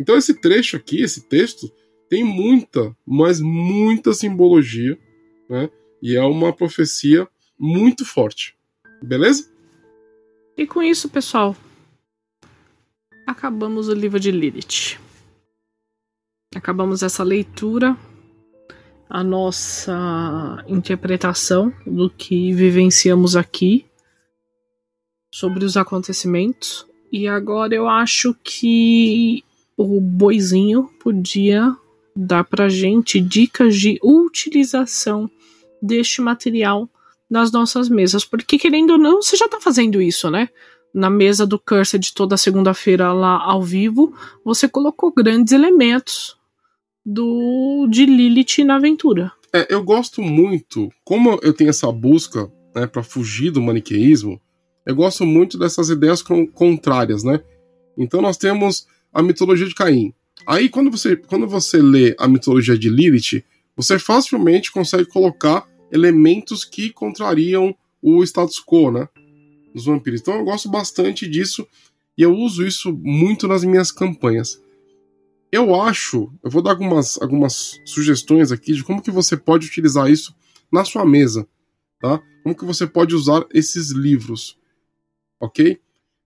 Então 0.00 0.16
esse 0.16 0.32
trecho 0.32 0.78
aqui, 0.78 1.02
esse 1.02 1.28
texto, 1.28 1.70
tem 2.08 2.24
muita, 2.24 2.96
mas 3.06 3.38
muita 3.38 4.14
simbologia, 4.14 4.98
né? 5.46 5.68
E 6.02 6.16
é 6.16 6.22
uma 6.22 6.54
profecia 6.54 7.28
muito 7.58 8.06
forte. 8.06 8.56
Beleza? 9.02 9.52
E 10.56 10.66
com 10.66 10.82
isso, 10.82 11.06
pessoal, 11.10 11.54
acabamos 13.26 13.88
o 13.88 13.94
livro 13.94 14.18
de 14.18 14.30
Lilith. 14.30 14.98
Acabamos 16.54 17.02
essa 17.02 17.22
leitura, 17.22 17.94
a 19.08 19.22
nossa 19.22 20.64
interpretação 20.66 21.72
do 21.86 22.08
que 22.08 22.54
vivenciamos 22.54 23.36
aqui 23.36 23.84
sobre 25.32 25.62
os 25.62 25.76
acontecimentos. 25.76 26.86
E 27.12 27.28
agora 27.28 27.74
eu 27.74 27.86
acho 27.86 28.34
que 28.42 29.44
o 29.82 30.00
boizinho 30.00 30.90
podia 31.02 31.74
dar 32.14 32.44
pra 32.44 32.68
gente 32.68 33.20
dicas 33.20 33.76
de 33.76 33.98
utilização 34.02 35.30
deste 35.80 36.20
material 36.20 36.88
nas 37.30 37.50
nossas 37.50 37.88
mesas. 37.88 38.24
Porque, 38.24 38.58
querendo 38.58 38.90
ou 38.90 38.98
não, 38.98 39.22
você 39.22 39.36
já 39.36 39.48
tá 39.48 39.58
fazendo 39.58 40.02
isso, 40.02 40.30
né? 40.30 40.48
Na 40.92 41.08
mesa 41.08 41.46
do 41.46 41.58
Cursed 41.58 42.12
toda 42.12 42.36
segunda-feira 42.36 43.12
lá 43.12 43.42
ao 43.42 43.62
vivo, 43.62 44.12
você 44.44 44.68
colocou 44.68 45.12
grandes 45.12 45.52
elementos 45.52 46.36
do 47.06 47.86
de 47.88 48.04
Lilith 48.04 48.64
na 48.64 48.76
aventura. 48.76 49.32
É, 49.52 49.72
eu 49.72 49.82
gosto 49.82 50.20
muito, 50.20 50.90
como 51.04 51.38
eu 51.42 51.54
tenho 51.54 51.70
essa 51.70 51.90
busca 51.90 52.52
né, 52.74 52.86
para 52.86 53.02
fugir 53.02 53.50
do 53.50 53.62
maniqueísmo, 53.62 54.40
eu 54.84 54.94
gosto 54.94 55.24
muito 55.24 55.58
dessas 55.58 55.88
ideias 55.88 56.22
con 56.22 56.46
contrárias, 56.46 57.22
né? 57.24 57.40
Então 57.96 58.20
nós 58.20 58.36
temos 58.36 58.86
a 59.12 59.22
mitologia 59.22 59.66
de 59.66 59.74
Caim. 59.74 60.12
Aí 60.46 60.68
quando 60.68 60.90
você, 60.90 61.16
quando 61.16 61.46
você 61.46 61.78
lê 61.78 62.14
a 62.18 62.26
mitologia 62.26 62.78
de 62.78 62.88
Lilith, 62.88 63.44
você 63.76 63.98
facilmente 63.98 64.72
consegue 64.72 65.06
colocar 65.06 65.66
elementos 65.92 66.64
que 66.64 66.90
contrariam 66.90 67.74
o 68.02 68.22
status 68.24 68.62
quo, 68.64 68.90
né? 68.90 69.08
Dos 69.74 69.84
vampiros. 69.84 70.20
Então 70.20 70.34
eu 70.34 70.44
gosto 70.44 70.70
bastante 70.70 71.28
disso 71.28 71.66
e 72.16 72.22
eu 72.22 72.34
uso 72.34 72.66
isso 72.66 72.92
muito 72.92 73.46
nas 73.46 73.64
minhas 73.64 73.92
campanhas. 73.92 74.60
Eu 75.52 75.80
acho, 75.80 76.32
eu 76.44 76.50
vou 76.50 76.62
dar 76.62 76.70
algumas, 76.70 77.20
algumas 77.20 77.80
sugestões 77.84 78.52
aqui 78.52 78.72
de 78.72 78.84
como 78.84 79.02
que 79.02 79.10
você 79.10 79.36
pode 79.36 79.66
utilizar 79.66 80.10
isso 80.10 80.34
na 80.70 80.84
sua 80.84 81.04
mesa, 81.04 81.46
tá? 81.98 82.22
Como 82.42 82.54
que 82.54 82.64
você 82.64 82.86
pode 82.86 83.14
usar 83.14 83.44
esses 83.52 83.90
livros, 83.90 84.56
ok? 85.40 85.80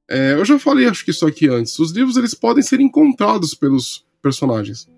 É, 0.09 0.35
eu 0.35 0.45
já 0.45 0.59
falei, 0.59 0.87
acho 0.87 1.05
que 1.05 1.11
isso 1.11 1.27
aqui 1.27 1.49
antes. 1.49 1.79
Os 1.79 1.93
livros 1.93 2.17
eles 2.17 2.35
podem 2.35 2.63
ser 2.63 2.81
encontrados 2.81 3.55
pelos 3.55 4.07
personagens, 4.23 4.89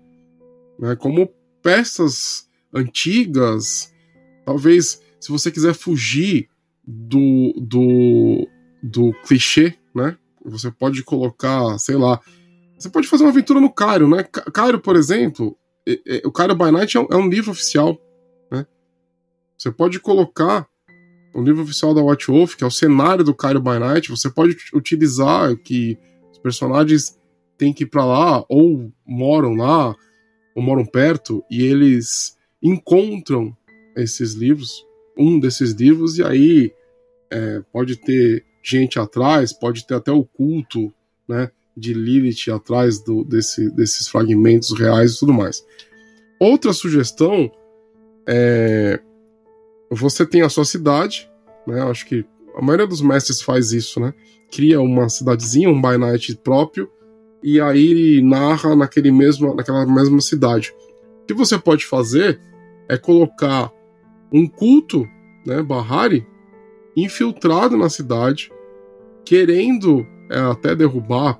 né? 0.79 0.95
Como 0.95 1.29
peças 1.61 2.47
antigas, 2.73 3.93
talvez 4.45 5.01
se 5.19 5.31
você 5.31 5.51
quiser 5.51 5.73
fugir 5.73 6.49
do, 6.85 7.53
do, 7.57 8.47
do 8.83 9.13
clichê, 9.25 9.75
né? 9.95 10.17
Você 10.45 10.71
pode 10.71 11.03
colocar, 11.03 11.77
sei 11.77 11.95
lá. 11.95 12.21
Você 12.77 12.89
pode 12.89 13.07
fazer 13.07 13.23
uma 13.23 13.31
aventura 13.31 13.59
no 13.59 13.73
Cairo, 13.73 14.07
né? 14.07 14.23
Cairo, 14.23 14.79
por 14.79 14.95
exemplo, 14.95 15.57
é, 15.87 15.99
é, 16.05 16.21
o 16.25 16.31
Cairo 16.31 16.55
by 16.55 16.71
Night 16.71 16.95
é 16.95 16.99
um, 16.99 17.07
é 17.11 17.15
um 17.15 17.29
livro 17.29 17.51
oficial, 17.51 17.99
né? 18.51 18.65
Você 19.57 19.71
pode 19.71 19.99
colocar 19.99 20.67
o 21.37 21.43
livro 21.43 21.61
oficial 21.61 21.93
da 21.93 22.01
Watch 22.01 22.31
Wolf, 22.31 22.55
que 22.55 22.63
é 22.63 22.67
o 22.67 22.71
cenário 22.71 23.23
do 23.23 23.33
Cairo 23.33 23.61
by 23.61 23.77
Night, 23.77 24.09
você 24.09 24.27
pode 24.27 24.57
utilizar 24.73 25.55
que 25.55 25.95
os 26.31 26.39
personagens 26.39 27.15
têm 27.55 27.71
que 27.71 27.83
ir 27.83 27.87
para 27.87 28.03
lá, 28.03 28.43
ou 28.49 28.91
moram 29.05 29.53
lá, 29.53 29.95
ou 30.55 30.63
moram 30.63 30.83
perto, 30.83 31.43
e 31.49 31.61
eles 31.61 32.35
encontram 32.61 33.55
esses 33.95 34.33
livros, 34.33 34.83
um 35.15 35.39
desses 35.39 35.73
livros, 35.73 36.17
e 36.17 36.23
aí 36.23 36.73
é, 37.29 37.61
pode 37.71 37.97
ter 37.97 38.43
gente 38.63 38.97
atrás, 38.97 39.53
pode 39.53 39.85
ter 39.85 39.93
até 39.93 40.11
o 40.11 40.23
culto 40.23 40.91
né, 41.29 41.51
de 41.75 41.93
Lilith 41.93 42.51
atrás 42.51 42.99
do, 43.03 43.23
desse, 43.23 43.69
desses 43.75 44.07
fragmentos 44.07 44.77
reais 44.77 45.13
e 45.13 45.19
tudo 45.19 45.33
mais. 45.33 45.63
Outra 46.39 46.73
sugestão 46.73 47.51
é. 48.27 48.99
Você 49.89 50.25
tem 50.25 50.41
a 50.41 50.49
sua 50.49 50.65
cidade, 50.65 51.29
né? 51.65 51.81
Acho 51.83 52.05
que 52.05 52.25
a 52.55 52.61
maioria 52.61 52.87
dos 52.87 53.01
mestres 53.01 53.41
faz 53.41 53.71
isso, 53.71 53.99
né? 53.99 54.13
Cria 54.51 54.81
uma 54.81 55.09
cidadezinha, 55.09 55.69
um 55.69 55.81
by 55.81 55.97
night 55.97 56.35
próprio, 56.43 56.89
e 57.43 57.61
aí 57.61 58.21
narra 58.21 58.75
naquele 58.75 59.11
mesmo, 59.11 59.53
naquela 59.53 59.85
mesma 59.85 60.19
cidade. 60.21 60.73
O 61.23 61.25
que 61.25 61.33
você 61.33 61.57
pode 61.57 61.85
fazer 61.85 62.39
é 62.89 62.97
colocar 62.97 63.71
um 64.31 64.47
culto, 64.47 65.07
né, 65.45 65.61
Bahari, 65.61 66.25
infiltrado 66.95 67.77
na 67.77 67.89
cidade, 67.89 68.51
querendo 69.23 70.05
é, 70.29 70.39
até 70.39 70.75
derrubar 70.75 71.39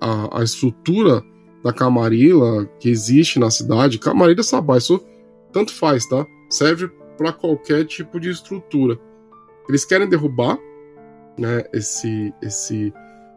a, 0.00 0.40
a, 0.40 0.42
estrutura 0.42 1.22
da 1.62 1.72
Camarilla 1.72 2.66
que 2.78 2.88
existe 2.88 3.38
na 3.38 3.50
cidade. 3.50 3.98
Camarilla 3.98 4.42
Sabá, 4.42 4.76
isso 4.76 5.00
tanto 5.52 5.72
faz, 5.72 6.06
tá? 6.06 6.26
Serve 6.50 6.90
para 7.18 7.32
qualquer 7.32 7.84
tipo 7.84 8.20
de 8.20 8.30
estrutura. 8.30 8.98
Eles 9.68 9.84
querem 9.84 10.08
derrubar 10.08 10.58
né, 11.36 11.64
esse, 11.72 12.32
esse, 12.40 12.94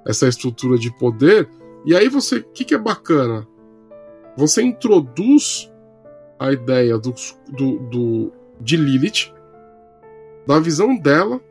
essa 0.08 0.28
estrutura 0.28 0.78
de 0.78 0.96
poder. 0.98 1.50
E 1.84 1.96
aí 1.96 2.08
você, 2.08 2.38
o 2.38 2.44
que, 2.44 2.64
que 2.64 2.76
é 2.76 2.78
bacana? 2.78 3.48
Você 4.38 4.62
introduz 4.62 5.70
a 6.40 6.52
ideia 6.54 6.98
do, 6.98 7.14
do, 7.50 7.80
do, 7.90 8.32
de 8.62 8.78
Lilith, 8.78 9.34
da 10.48 10.60
visão 10.60 10.96
dela 10.96 11.42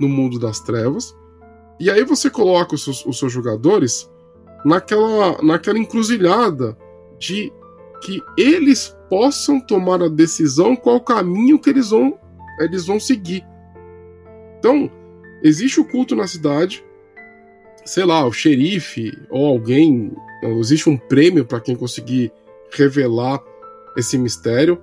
no 0.00 0.08
mundo 0.08 0.38
das 0.38 0.60
trevas, 0.60 1.14
e 1.78 1.90
aí 1.90 2.04
você 2.04 2.30
coloca 2.30 2.74
os 2.74 2.84
seus, 2.84 3.04
os 3.04 3.18
seus 3.18 3.32
jogadores 3.32 4.10
naquela, 4.64 5.40
naquela 5.42 5.78
encruzilhada 5.78 6.76
de 7.18 7.52
que 8.00 8.22
eles 8.36 8.96
possam 9.14 9.60
tomar 9.60 10.02
a 10.02 10.08
decisão 10.08 10.74
qual 10.74 11.00
caminho 11.00 11.56
que 11.56 11.70
eles 11.70 11.90
vão, 11.90 12.18
eles 12.58 12.84
vão 12.84 12.98
seguir. 12.98 13.46
Então, 14.58 14.90
existe 15.40 15.78
o 15.78 15.84
culto 15.84 16.16
na 16.16 16.26
cidade, 16.26 16.84
sei 17.84 18.04
lá, 18.04 18.26
o 18.26 18.32
xerife 18.32 19.16
ou 19.30 19.46
alguém, 19.46 20.10
existe 20.58 20.90
um 20.90 20.96
prêmio 20.96 21.44
para 21.44 21.60
quem 21.60 21.76
conseguir 21.76 22.32
revelar 22.72 23.40
esse 23.96 24.18
mistério. 24.18 24.82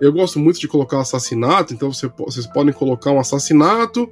Eu 0.00 0.12
gosto 0.12 0.40
muito 0.40 0.58
de 0.58 0.66
colocar 0.66 0.98
assassinato, 0.98 1.72
então 1.72 1.92
você, 1.92 2.10
vocês 2.18 2.48
podem 2.48 2.72
colocar 2.72 3.12
um 3.12 3.20
assassinato 3.20 4.10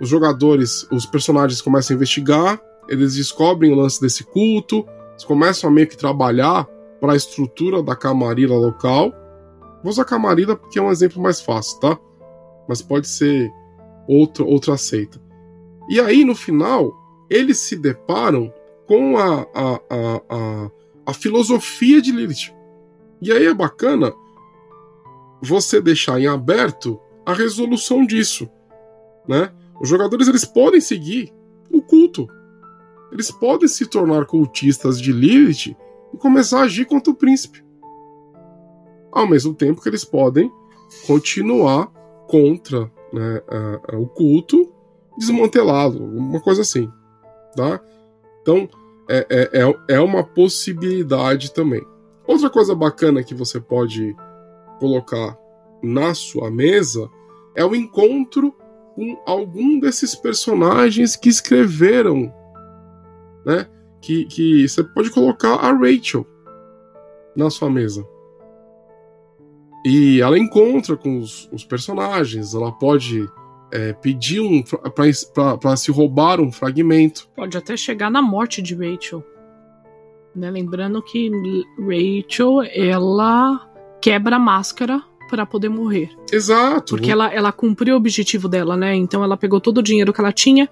os 0.00 0.08
jogadores, 0.08 0.84
os 0.90 1.06
personagens 1.06 1.62
começam 1.62 1.94
a 1.94 1.96
investigar, 1.96 2.60
eles 2.88 3.14
descobrem 3.14 3.72
o 3.72 3.76
lance 3.76 4.00
desse 4.00 4.24
culto, 4.24 4.84
eles 5.12 5.24
começam 5.24 5.70
a 5.70 5.72
meio 5.72 5.86
que 5.86 5.96
trabalhar 5.96 6.68
para 7.00 7.12
a 7.12 7.16
estrutura 7.16 7.82
da 7.82 7.94
camarila 7.94 8.56
local. 8.56 9.12
Vou 9.82 9.90
usar 9.90 10.04
camarila 10.04 10.56
porque 10.56 10.78
é 10.78 10.82
um 10.82 10.90
exemplo 10.90 11.22
mais 11.22 11.40
fácil, 11.40 11.78
tá? 11.80 11.98
Mas 12.68 12.82
pode 12.82 13.06
ser 13.08 13.52
outra, 14.08 14.44
outra 14.44 14.76
seita. 14.76 15.20
E 15.88 16.00
aí, 16.00 16.24
no 16.24 16.34
final, 16.34 16.92
eles 17.30 17.58
se 17.58 17.76
deparam 17.76 18.52
com 18.86 19.16
a, 19.16 19.46
a, 19.54 19.80
a, 19.90 20.22
a, 20.28 20.70
a 21.06 21.12
filosofia 21.12 22.00
de 22.00 22.12
Lilith. 22.12 22.54
E 23.20 23.32
aí 23.32 23.46
é 23.46 23.54
bacana 23.54 24.12
você 25.42 25.80
deixar 25.80 26.20
em 26.20 26.26
aberto 26.26 27.00
a 27.24 27.32
resolução 27.32 28.06
disso, 28.06 28.48
né? 29.26 29.52
Os 29.80 29.88
jogadores 29.88 30.28
eles 30.28 30.44
podem 30.44 30.80
seguir 30.80 31.32
o 31.70 31.82
culto. 31.82 32.26
Eles 33.12 33.30
podem 33.30 33.68
se 33.68 33.86
tornar 33.86 34.26
cultistas 34.26 35.00
de 35.00 35.12
Lilith 35.12 35.76
e 36.12 36.16
começar 36.16 36.60
a 36.60 36.64
agir 36.64 36.84
contra 36.84 37.12
o 37.12 37.16
príncipe. 37.16 37.64
Ao 39.10 39.26
mesmo 39.26 39.54
tempo 39.54 39.80
que 39.82 39.88
eles 39.88 40.04
podem 40.04 40.50
continuar 41.06 41.86
contra 42.28 42.90
né, 43.12 43.42
o 43.94 44.06
culto, 44.06 44.72
desmantelá-lo, 45.18 46.04
uma 46.04 46.40
coisa 46.40 46.62
assim. 46.62 46.90
Tá? 47.54 47.80
Então, 48.42 48.68
é, 49.08 49.26
é, 49.30 49.62
é, 49.62 49.96
é 49.96 50.00
uma 50.00 50.22
possibilidade 50.22 51.52
também. 51.52 51.84
Outra 52.26 52.50
coisa 52.50 52.74
bacana 52.74 53.22
que 53.22 53.34
você 53.34 53.60
pode 53.60 54.14
colocar 54.78 55.38
na 55.82 56.14
sua 56.14 56.50
mesa 56.50 57.08
é 57.54 57.64
o 57.64 57.74
encontro 57.74 58.52
com 58.94 59.22
algum 59.26 59.78
desses 59.78 60.14
personagens 60.14 61.16
que 61.16 61.28
escreveram, 61.28 62.32
né? 63.44 63.68
Que, 64.00 64.24
que 64.26 64.68
você 64.68 64.84
pode 64.84 65.10
colocar 65.10 65.54
a 65.54 65.72
Rachel 65.72 66.26
na 67.36 67.50
sua 67.50 67.70
mesa. 67.70 68.06
E 69.84 70.20
ela 70.20 70.38
encontra 70.38 70.96
com 70.96 71.18
os, 71.18 71.48
os 71.52 71.64
personagens, 71.64 72.54
ela 72.54 72.72
pode 72.72 73.24
é, 73.72 73.92
pedir 73.92 74.40
um 74.40 74.62
para 75.62 75.76
se 75.76 75.90
roubar 75.90 76.40
um 76.40 76.50
fragmento. 76.50 77.28
Pode 77.36 77.56
até 77.56 77.76
chegar 77.76 78.10
na 78.10 78.22
morte 78.22 78.62
de 78.62 78.74
Rachel. 78.74 79.24
Né? 80.34 80.50
Lembrando 80.50 81.02
que 81.02 81.30
Rachel 81.78 82.62
ela 82.74 83.70
quebra 84.00 84.36
a 84.36 84.40
máscara 84.40 85.02
para 85.28 85.44
poder 85.44 85.68
morrer. 85.68 86.10
Exato. 86.32 86.96
Porque 86.96 87.10
ela, 87.10 87.32
ela 87.32 87.52
cumpriu 87.52 87.94
o 87.94 87.98
objetivo 87.98 88.48
dela, 88.48 88.76
né? 88.76 88.94
Então 88.94 89.24
ela 89.24 89.36
pegou 89.36 89.60
todo 89.60 89.78
o 89.78 89.82
dinheiro 89.82 90.12
que 90.12 90.20
ela 90.20 90.32
tinha, 90.32 90.68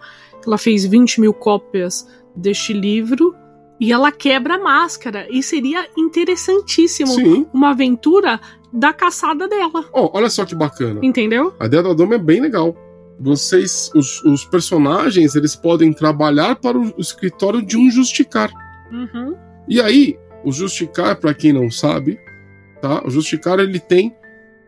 ela 0.46 0.58
fez 0.58 0.84
20 0.84 1.20
mil 1.20 1.32
cópias 1.32 2.06
deste 2.34 2.72
livro 2.72 3.34
e 3.80 3.92
ela 3.92 4.10
quebra 4.12 4.54
a 4.54 4.58
máscara. 4.58 5.26
E 5.30 5.42
seria 5.42 5.86
interessantíssimo 5.96 7.14
Sim. 7.14 7.46
uma 7.52 7.70
aventura 7.70 8.40
da 8.72 8.92
caçada 8.92 9.46
dela. 9.46 9.84
Oh, 9.92 10.10
olha 10.12 10.28
só 10.28 10.44
que 10.44 10.54
bacana. 10.54 11.00
Entendeu? 11.02 11.54
A 11.60 11.66
ideia 11.66 11.82
da 11.82 11.92
Doma 11.92 12.16
é 12.16 12.18
bem 12.18 12.40
legal. 12.40 12.76
Vocês, 13.18 13.90
os, 13.94 14.22
os, 14.24 14.44
personagens, 14.44 15.36
eles 15.36 15.54
podem 15.54 15.92
trabalhar 15.92 16.56
para 16.56 16.76
o 16.76 16.94
escritório 16.98 17.62
de 17.62 17.76
um 17.76 17.88
justicar. 17.90 18.50
Uhum. 18.90 19.36
E 19.68 19.80
aí, 19.80 20.18
o 20.44 20.50
justicar, 20.50 21.16
para 21.16 21.32
quem 21.32 21.52
não 21.52 21.70
sabe, 21.70 22.18
tá? 22.82 23.02
O 23.06 23.10
justicar 23.10 23.60
ele 23.60 23.78
tem 23.78 24.14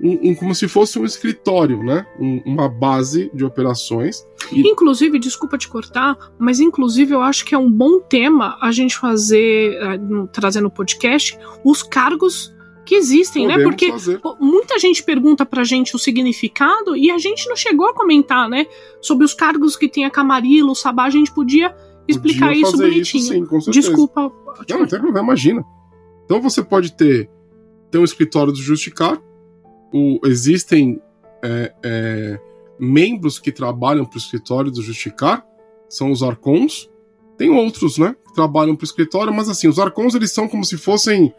um, 0.00 0.30
um, 0.30 0.34
como 0.34 0.54
se 0.54 0.68
fosse 0.68 0.98
um 0.98 1.04
escritório, 1.04 1.82
né? 1.82 2.06
Um, 2.20 2.42
uma 2.44 2.68
base 2.68 3.30
de 3.32 3.44
operações. 3.44 4.26
E... 4.52 4.60
Inclusive, 4.60 5.18
desculpa 5.18 5.56
te 5.56 5.68
cortar, 5.68 6.16
mas 6.38 6.60
inclusive 6.60 7.14
eu 7.14 7.22
acho 7.22 7.44
que 7.44 7.54
é 7.54 7.58
um 7.58 7.70
bom 7.70 8.00
tema 8.00 8.58
a 8.60 8.70
gente 8.70 8.96
fazer, 8.96 9.78
uh, 9.82 10.26
trazer 10.28 10.60
no 10.60 10.70
podcast, 10.70 11.38
os 11.64 11.82
cargos 11.82 12.54
que 12.84 12.94
existem, 12.94 13.46
né? 13.46 13.54
Podemos 13.54 13.64
né? 13.64 13.70
Porque 13.70 13.92
fazer. 13.92 14.20
muita 14.40 14.78
gente 14.78 15.02
pergunta 15.02 15.44
pra 15.44 15.64
gente 15.64 15.96
o 15.96 15.98
significado 15.98 16.96
e 16.96 17.10
a 17.10 17.18
gente 17.18 17.48
não 17.48 17.56
chegou 17.56 17.88
a 17.88 17.94
comentar, 17.94 18.48
né? 18.48 18.66
Sobre 19.00 19.24
os 19.24 19.34
cargos 19.34 19.76
que 19.76 19.88
tem 19.88 20.04
a 20.04 20.10
Camarilla, 20.10 20.70
o 20.70 20.74
Sabá, 20.74 21.04
a 21.04 21.10
gente 21.10 21.32
podia 21.32 21.74
explicar 22.06 22.48
podia 22.48 22.62
isso 22.62 22.76
bonitinho. 22.76 23.22
Isso, 23.22 23.32
sim, 23.32 23.44
com 23.44 23.58
Desculpa. 23.70 24.32
Não, 24.68 24.78
não 24.78 24.86
tem 24.86 25.00
problema, 25.00 25.26
imagina. 25.26 25.64
Então 26.24 26.40
você 26.40 26.62
pode 26.62 26.92
ter, 26.96 27.28
ter 27.90 27.98
um 27.98 28.04
escritório 28.04 28.52
do 28.52 28.58
Justicar, 28.58 29.20
o, 29.96 30.26
existem 30.26 31.00
é, 31.42 31.72
é, 31.82 32.40
membros 32.78 33.38
que 33.38 33.50
trabalham 33.50 34.04
para 34.04 34.16
o 34.16 34.20
escritório 34.20 34.70
do 34.70 34.82
Justicar, 34.82 35.44
são 35.88 36.10
os 36.10 36.22
arcons. 36.22 36.90
Tem 37.38 37.50
outros, 37.50 37.98
né, 37.98 38.16
que 38.26 38.34
trabalham 38.34 38.74
para 38.74 38.84
o 38.84 38.86
escritório, 38.86 39.32
mas 39.32 39.48
assim, 39.48 39.68
os 39.68 39.78
arcons 39.78 40.14
eles 40.14 40.32
são 40.32 40.48
como 40.48 40.64
se 40.64 40.76
fossem 40.76 41.32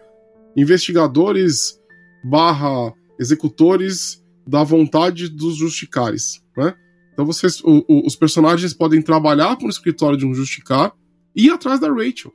investigadores 0.55 1.79
barra 2.23 2.93
executores 3.19 4.23
da 4.45 4.63
vontade 4.63 5.27
dos 5.27 5.55
justicares, 5.57 6.41
né? 6.55 6.73
Então 7.13 7.25
vocês, 7.25 7.59
o, 7.63 7.83
o, 7.87 8.05
os 8.05 8.15
personagens 8.15 8.73
podem 8.73 9.01
trabalhar 9.01 9.55
para 9.55 9.65
o 9.65 9.69
escritório 9.69 10.17
de 10.17 10.25
um 10.25 10.35
justicar 10.35 10.93
e 11.35 11.47
ir 11.47 11.49
atrás 11.49 11.79
da 11.79 11.89
Rachel. 11.89 12.31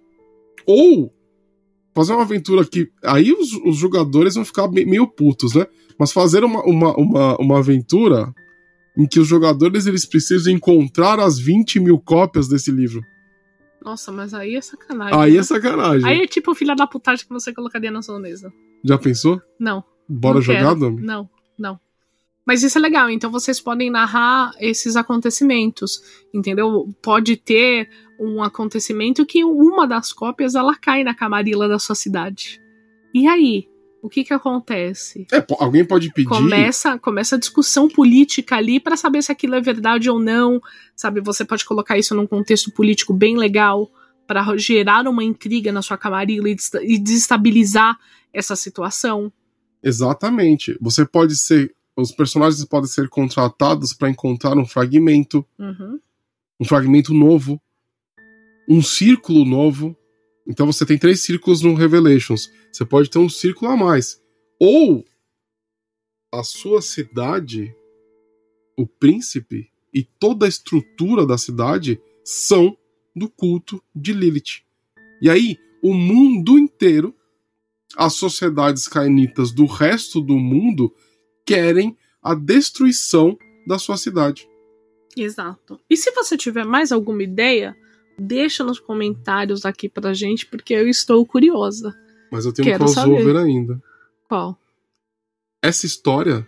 Ou 0.67 1.13
fazer 1.95 2.13
uma 2.13 2.23
aventura 2.23 2.65
que. 2.65 2.91
Aí 3.05 3.33
os, 3.33 3.53
os 3.65 3.77
jogadores 3.77 4.35
vão 4.35 4.45
ficar 4.45 4.69
meio 4.69 5.07
putos, 5.07 5.55
né? 5.55 5.67
Mas 5.99 6.13
fazer 6.13 6.45
uma, 6.45 6.63
uma, 6.63 6.97
uma, 6.97 7.37
uma 7.37 7.59
aventura 7.59 8.33
em 8.97 9.07
que 9.07 9.21
os 9.21 9.27
jogadores 9.27 9.87
eles 9.87 10.05
precisam 10.05 10.53
encontrar 10.53 11.19
as 11.19 11.39
20 11.39 11.81
mil 11.81 11.99
cópias 11.99 12.49
desse 12.49 12.71
livro. 12.71 13.03
Nossa, 13.85 14.13
mas 14.13 14.33
aí 14.33 14.55
é 14.55 14.61
sacanagem. 14.61 15.19
Aí 15.19 15.33
né? 15.33 15.39
é 15.39 15.43
sacanagem. 15.43 16.09
Aí 16.09 16.21
é 16.23 16.27
tipo 16.27 16.53
o 16.53 16.55
filho 16.55 16.75
da 16.77 16.87
putagem 16.87 17.27
que 17.27 17.33
você 17.33 17.53
colocaria 17.53 17.91
na 17.91 18.03
sua 18.03 18.19
mesa. 18.19 18.53
Já 18.85 18.97
pensou? 18.99 19.41
Não. 19.59 19.83
Bora 20.09 20.37
não 20.37 20.43
jogar. 20.43 20.75
Domi? 20.75 21.03
Não, 21.03 21.29
não. 21.59 21.81
Mas 22.45 22.63
isso 22.63 22.77
é 22.77 22.81
legal, 22.81 23.09
então 23.09 23.31
vocês 23.31 23.61
podem 23.61 23.89
narrar 23.89 24.51
esses 24.59 24.97
acontecimentos, 24.97 26.03
entendeu? 26.35 26.93
Pode 27.01 27.37
ter 27.37 27.89
um 28.23 28.43
acontecimento 28.43 29.27
que 29.27 29.45
uma 29.45 29.87
das 29.87 30.13
cópias 30.13 30.55
ela 30.55 30.75
cai 30.77 31.03
na 31.05 31.15
camarila 31.15 31.69
da 31.69 31.79
sua 31.79 31.95
cidade. 31.95 32.61
E 33.15 33.27
aí? 33.27 33.69
O 34.03 34.09
que 34.09 34.25
que 34.25 34.35
acontece? 34.35 35.27
É, 35.33 35.45
alguém 35.61 35.85
pode 35.85 36.13
pedir. 36.13 36.29
Começa, 36.29 36.99
começa 36.99 37.37
a 37.37 37.39
discussão 37.39 37.89
política 37.89 38.57
ali 38.57 38.81
para 38.81 38.97
saber 38.97 39.23
se 39.23 39.31
aquilo 39.31 39.55
é 39.55 39.61
verdade 39.61 40.11
ou 40.11 40.19
não, 40.19 40.61
sabe? 40.97 41.21
Você 41.21 41.45
pode 41.45 41.65
colocar 41.65 41.97
isso 41.97 42.13
num 42.13 42.27
contexto 42.27 42.73
político 42.73 43.15
bem 43.15 43.37
legal 43.37 43.89
para 44.27 44.57
gerar 44.57 45.07
uma 45.07 45.23
intriga 45.23 45.71
na 45.71 45.83
sua 45.83 45.97
camarila 45.97 46.49
e 46.49 46.57
e 46.83 46.99
desestabilizar 46.99 47.97
essa 48.33 48.57
situação. 48.57 49.33
Exatamente. 49.83 50.77
Você 50.81 51.07
pode 51.07 51.37
ser. 51.37 51.73
Os 51.97 52.11
personagens 52.11 52.65
podem 52.65 52.89
ser 52.89 53.09
contratados 53.09 53.93
para 53.93 54.09
encontrar 54.09 54.57
um 54.57 54.65
fragmento, 54.67 55.47
Uhum. 55.59 56.01
um 56.59 56.65
fragmento 56.65 57.13
novo, 57.13 57.61
um 58.69 58.83
círculo 58.83 59.45
novo. 59.45 59.97
Então 60.47 60.67
você 60.67 60.85
tem 60.85 60.99
três 60.99 61.21
círculos 61.21 61.63
no 61.63 61.75
Revelations. 61.75 62.51
Você 62.73 62.85
pode 62.85 63.11
ter 63.11 63.19
um 63.19 63.29
círculo 63.29 63.71
a 63.71 63.77
mais. 63.77 64.21
Ou 64.59 65.05
a 66.33 66.43
sua 66.43 66.81
cidade, 66.81 67.75
o 68.77 68.87
príncipe 68.87 69.71
e 69.93 70.03
toda 70.03 70.47
a 70.47 70.49
estrutura 70.49 71.27
da 71.27 71.37
cidade 71.37 72.01
são 72.25 72.77
do 73.15 73.29
culto 73.29 73.83
de 73.95 74.13
Lilith. 74.13 74.63
E 75.21 75.29
aí, 75.29 75.59
o 75.83 75.93
mundo 75.93 76.59
inteiro, 76.59 77.15
as 77.97 78.15
sociedades 78.15 78.89
cainitas 78.89 79.53
do 79.53 79.67
resto 79.67 80.21
do 80.21 80.39
mundo 80.39 80.95
querem 81.45 81.97
a 82.23 82.35
destruição 82.35 83.37
da 83.67 83.79
sua 83.79 83.97
cidade. 83.97 84.49
Exato. 85.17 85.79
E 85.91 85.97
se 85.97 86.11
você 86.13 86.37
tiver 86.37 86.65
mais 86.65 86.91
alguma 86.91 87.23
ideia, 87.23 87.77
deixa 88.23 88.65
nos 88.65 88.81
comentários 88.81 89.65
aqui 89.65 89.89
pra 89.89 90.15
gente, 90.15 90.47
porque 90.47 90.73
eu 90.75 90.89
estou 90.89 91.25
curiosa. 91.27 91.95
Mas 92.31 92.47
eu 92.47 92.53
tenho 92.53 92.67
Quero 92.67 92.85
um 92.85 92.87
crossover 92.87 93.35
saber. 93.35 93.39
ainda. 93.39 93.83
Qual? 94.29 94.59
essa 95.63 95.87
história, 95.87 96.47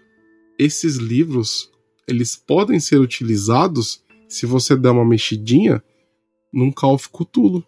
esses 0.59 0.97
livros, 0.97 1.71
eles 2.09 2.35
podem 2.35 2.81
ser 2.81 2.99
utilizados 2.99 4.03
se 4.29 4.45
você 4.45 4.77
der 4.77 4.91
uma 4.91 5.05
mexidinha 5.05 5.83
num 6.53 6.73
Call 6.73 6.95
of 6.95 7.09
Cthulhu. 7.11 7.65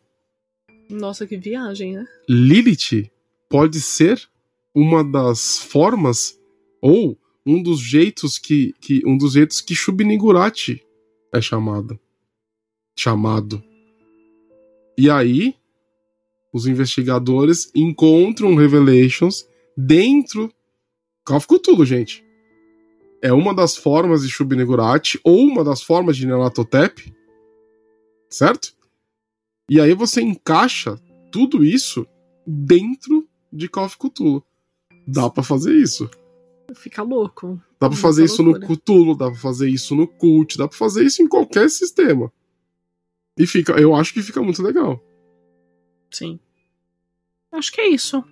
Nossa, 0.90 1.26
que 1.26 1.36
viagem, 1.36 1.94
né? 1.94 2.06
Lilith 2.28 3.10
pode 3.48 3.80
ser 3.80 4.28
uma 4.74 5.04
das 5.04 5.58
formas 5.58 6.38
ou 6.82 7.16
um 7.46 7.62
dos 7.62 7.80
jeitos 7.80 8.38
que, 8.38 8.74
que 8.80 9.02
um 9.06 9.16
dos 9.16 9.34
jeitos 9.34 9.60
que 9.60 9.74
Shub-Niggurathi 9.74 10.82
é 11.32 11.40
chamado. 11.40 11.98
Chamado. 12.98 13.62
E 14.98 15.10
aí, 15.10 15.54
os 16.52 16.66
investigadores 16.66 17.70
encontram 17.74 18.54
Revelations 18.54 19.46
dentro 19.76 20.50
of 21.30 21.46
Cthulhu, 21.46 21.84
gente. 21.84 22.24
É 23.22 23.32
uma 23.32 23.54
das 23.54 23.76
formas 23.76 24.22
de 24.22 24.28
Shub-Niggurathi 24.28 25.18
ou 25.24 25.38
uma 25.40 25.64
das 25.64 25.82
formas 25.82 26.16
de 26.16 26.26
Nelatotep, 26.26 27.12
certo? 28.30 28.74
E 29.68 29.80
aí 29.80 29.92
você 29.94 30.20
encaixa 30.22 30.96
tudo 31.32 31.64
isso 31.64 32.06
dentro 32.46 33.28
de 33.52 33.68
Call 33.68 33.86
of 33.86 33.98
Cthulhu. 33.98 34.42
Dá 35.06 35.28
pra 35.28 35.42
fazer 35.42 35.74
isso. 35.74 36.08
Fica 36.74 37.02
louco. 37.02 37.60
Dá 37.78 37.80
pra 37.80 37.88
Muita 37.90 38.02
fazer 38.02 38.24
isso 38.24 38.42
loucura. 38.42 38.66
no 38.68 38.76
Cthulhu, 38.76 39.16
dá 39.16 39.30
pra 39.30 39.38
fazer 39.40 39.68
isso 39.68 39.94
no 39.94 40.06
Cult, 40.06 40.56
dá 40.56 40.66
pra 40.68 40.76
fazer 40.76 41.04
isso 41.04 41.22
em 41.22 41.28
qualquer 41.28 41.68
sistema. 41.70 42.32
E 43.38 43.46
fica, 43.46 43.72
eu 43.72 43.94
acho 43.94 44.14
que 44.14 44.22
fica 44.22 44.42
muito 44.42 44.62
legal. 44.62 45.02
Sim. 46.10 46.38
Acho 47.52 47.72
que 47.72 47.80
é 47.80 47.88
isso. 47.88 48.24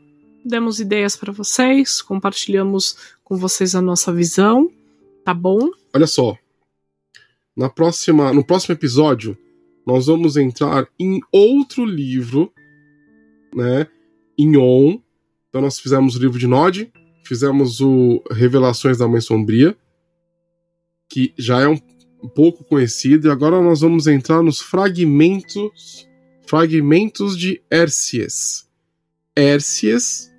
Demos 0.44 0.80
ideias 0.80 1.16
pra 1.16 1.32
vocês, 1.32 2.02
compartilhamos 2.02 2.96
com 3.22 3.36
vocês 3.36 3.74
a 3.74 3.80
nossa 3.80 4.12
visão, 4.12 4.70
tá 5.24 5.32
bom? 5.32 5.70
Olha 5.94 6.06
só. 6.06 6.36
Na 7.56 7.70
próxima, 7.70 8.32
no 8.32 8.44
próximo 8.44 8.74
episódio, 8.74 9.36
nós 9.86 10.06
vamos 10.06 10.36
entrar 10.36 10.88
em 10.98 11.20
outro 11.30 11.84
livro, 11.84 12.52
né? 13.54 13.86
Em 14.36 14.56
On. 14.56 14.98
Então 15.48 15.60
nós 15.60 15.78
fizemos 15.78 16.16
o 16.16 16.18
livro 16.18 16.38
de 16.38 16.46
Nod, 16.46 16.92
fizemos 17.24 17.80
o 17.80 18.22
Revelações 18.30 18.98
da 18.98 19.06
Mãe 19.06 19.20
Sombria, 19.20 19.76
que 21.08 21.32
já 21.38 21.60
é 21.60 21.68
um 21.68 21.76
pouco 22.28 22.64
conhecido, 22.64 23.28
e 23.28 23.30
agora 23.30 23.60
nós 23.60 23.80
vamos 23.80 24.06
entrar 24.06 24.42
nos 24.42 24.60
fragmentos 24.60 26.06
fragmentos 26.46 27.36
de 27.36 27.62
Hércies. 27.70 28.68
Hércies 29.34 30.32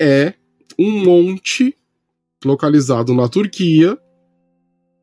é 0.00 0.34
um 0.78 1.04
monte 1.04 1.76
localizado 2.44 3.14
na 3.14 3.28
Turquia, 3.28 3.98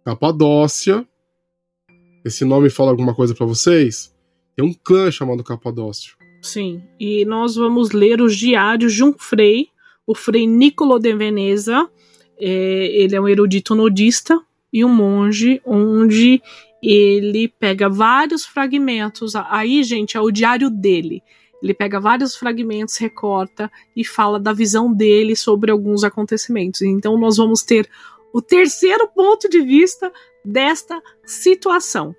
Capadócia. 0.06 1.06
Esse 2.24 2.46
nome 2.46 2.70
fala 2.70 2.92
alguma 2.92 3.14
coisa 3.14 3.36
pra 3.36 3.46
vocês? 3.46 4.16
Tem 4.56 4.66
um 4.66 4.74
clã 4.74 5.12
chamado 5.12 5.44
Capadócio. 5.44 6.16
Sim. 6.42 6.82
E 7.00 7.26
nós 7.26 7.56
vamos 7.56 7.92
ler 7.92 8.22
os 8.22 8.36
diários 8.36 8.94
de 8.94 9.04
um 9.04 9.14
frei, 9.14 9.68
o 10.06 10.16
frei 10.16 10.48
Niccolo 10.48 11.00
de 11.00 11.14
Veneza. 11.16 11.90
É, 12.40 13.04
ele 13.04 13.16
é 13.16 13.22
um 13.22 13.28
erudito 13.28 13.76
nudista 13.76 14.40
e 14.72 14.84
um 14.84 14.90
monge, 14.90 15.62
onde 15.66 16.42
ele 16.82 17.48
pega 17.48 17.90
vários 17.90 18.46
fragmentos. 18.46 19.36
Aí, 19.36 19.84
gente, 19.84 20.18
é 20.18 20.22
o 20.22 20.32
diário 20.32 20.70
dele. 20.70 21.22
Ele 21.62 21.74
pega 21.74 22.00
vários 22.00 22.36
fragmentos, 22.36 22.98
recorta 22.98 23.72
e 23.96 24.06
fala 24.06 24.40
da 24.40 24.54
visão 24.54 24.94
dele 24.94 25.36
sobre 25.36 25.72
alguns 25.72 26.04
acontecimentos. 26.04 26.82
Então, 26.82 27.18
nós 27.18 27.38
vamos 27.38 27.64
ter 27.64 27.90
o 28.32 28.42
terceiro 28.42 29.08
ponto 29.08 29.50
de 29.50 29.62
vista 29.62 30.12
desta 30.46 31.02
situação. 31.26 32.16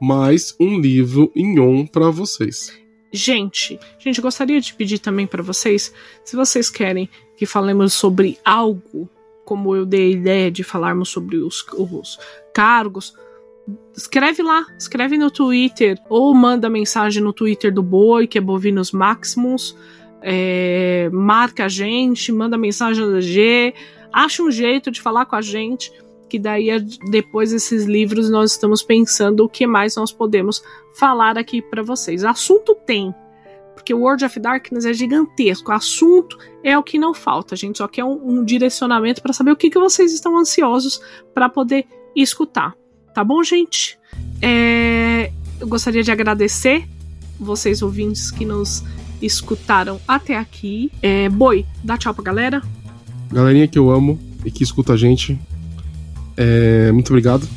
Mais 0.00 0.56
um 0.58 0.80
livro 0.80 1.30
em 1.36 1.60
on 1.60 1.86
pra 1.86 2.10
vocês. 2.10 2.76
Gente, 3.12 3.78
gente, 3.98 4.20
gostaria 4.20 4.60
de 4.60 4.72
pedir 4.74 4.98
também 4.98 5.26
para 5.26 5.42
vocês, 5.42 5.92
se 6.24 6.36
vocês 6.36 6.70
querem 6.70 7.08
que 7.36 7.44
falemos 7.44 7.92
sobre 7.92 8.38
algo, 8.44 9.08
como 9.50 9.74
eu 9.74 9.84
dei 9.84 10.06
a 10.06 10.10
ideia 10.12 10.48
de 10.48 10.62
falarmos 10.62 11.08
sobre 11.08 11.38
os, 11.38 11.66
os 11.72 12.20
cargos, 12.54 13.12
escreve 13.96 14.44
lá, 14.44 14.64
escreve 14.78 15.18
no 15.18 15.28
Twitter, 15.28 15.98
ou 16.08 16.32
manda 16.32 16.70
mensagem 16.70 17.20
no 17.20 17.32
Twitter 17.32 17.74
do 17.74 17.82
Boi, 17.82 18.28
que 18.28 18.38
é 18.38 18.40
Bovinos 18.40 18.92
Maximus, 18.92 19.76
é, 20.22 21.10
marca 21.12 21.64
a 21.64 21.68
gente, 21.68 22.30
manda 22.30 22.56
mensagem 22.56 23.10
da 23.10 23.20
G, 23.20 23.74
acha 24.12 24.40
um 24.40 24.52
jeito 24.52 24.88
de 24.88 25.00
falar 25.00 25.26
com 25.26 25.34
a 25.34 25.42
gente, 25.42 25.92
que 26.28 26.38
daí 26.38 26.68
depois 27.10 27.50
desses 27.50 27.86
livros 27.86 28.30
nós 28.30 28.52
estamos 28.52 28.84
pensando 28.84 29.44
o 29.44 29.48
que 29.48 29.66
mais 29.66 29.96
nós 29.96 30.12
podemos 30.12 30.62
falar 30.94 31.36
aqui 31.36 31.60
para 31.60 31.82
vocês. 31.82 32.22
Assunto 32.22 32.76
tem, 32.86 33.12
porque 33.80 33.94
o 33.94 34.00
World 34.00 34.24
of 34.26 34.38
Darkness 34.38 34.84
é 34.84 34.92
gigantesco. 34.92 35.72
Assunto 35.72 36.38
é 36.62 36.76
o 36.78 36.82
que 36.82 36.98
não 36.98 37.14
falta. 37.14 37.54
A 37.54 37.58
gente 37.58 37.78
só 37.78 37.88
quer 37.88 38.04
um, 38.04 38.40
um 38.40 38.44
direcionamento 38.44 39.22
para 39.22 39.32
saber 39.32 39.50
o 39.50 39.56
que, 39.56 39.70
que 39.70 39.78
vocês 39.78 40.12
estão 40.12 40.38
ansiosos 40.38 41.00
para 41.34 41.48
poder 41.48 41.86
escutar. 42.14 42.74
Tá 43.14 43.24
bom, 43.24 43.42
gente? 43.42 43.98
É, 44.42 45.32
eu 45.58 45.66
gostaria 45.66 46.02
de 46.02 46.12
agradecer 46.12 46.86
vocês 47.38 47.80
ouvintes 47.80 48.30
que 48.30 48.44
nos 48.44 48.84
escutaram 49.22 49.98
até 50.06 50.36
aqui. 50.36 50.92
É, 51.00 51.30
Boi, 51.30 51.64
dá 51.82 51.96
tchau 51.96 52.12
pra 52.12 52.22
galera. 52.22 52.62
Galerinha 53.32 53.66
que 53.66 53.78
eu 53.78 53.90
amo 53.90 54.18
e 54.44 54.50
que 54.50 54.62
escuta 54.62 54.92
a 54.92 54.96
gente, 54.96 55.38
é, 56.36 56.92
muito 56.92 57.08
obrigado 57.08 57.48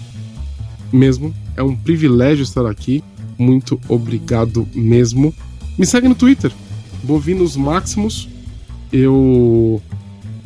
mesmo. 0.91 1.34
É 1.57 1.63
um 1.63 1.76
privilégio 1.76 2.43
estar 2.43 2.65
aqui. 2.65 3.03
Muito 3.38 3.80
obrigado 3.89 4.65
mesmo. 4.74 5.34
Me 5.78 5.86
segue 5.86 6.07
no 6.07 6.15
Twitter, 6.15 6.51
Bovinos 7.03 7.55
Maximus. 7.55 8.30
Eu. 8.91 9.82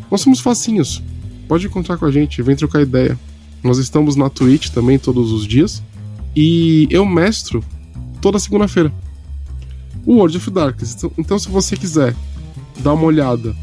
Nós 0.09 0.21
somos 0.21 0.39
facinhos. 0.39 1.03
Pode 1.47 1.65
encontrar 1.67 1.97
com 1.97 2.05
a 2.05 2.11
gente, 2.11 2.41
vem 2.41 2.55
trocar 2.55 2.81
ideia. 2.81 3.17
Nós 3.63 3.77
estamos 3.77 4.15
na 4.15 4.29
Twitch 4.29 4.69
também 4.69 4.97
todos 4.97 5.31
os 5.31 5.45
dias. 5.45 5.81
E 6.35 6.87
eu 6.89 7.05
mestro 7.05 7.63
toda 8.21 8.39
segunda-feira. 8.39 8.91
O 10.05 10.13
World 10.15 10.37
of 10.37 10.49
Darkness. 10.51 10.93
Então- 10.95 11.11
Então, 11.17 11.39
se 11.39 11.49
você 11.49 11.75
quiser 11.75 12.15
dar 12.79 12.93
uma 12.93 13.03
olhada 13.03 13.55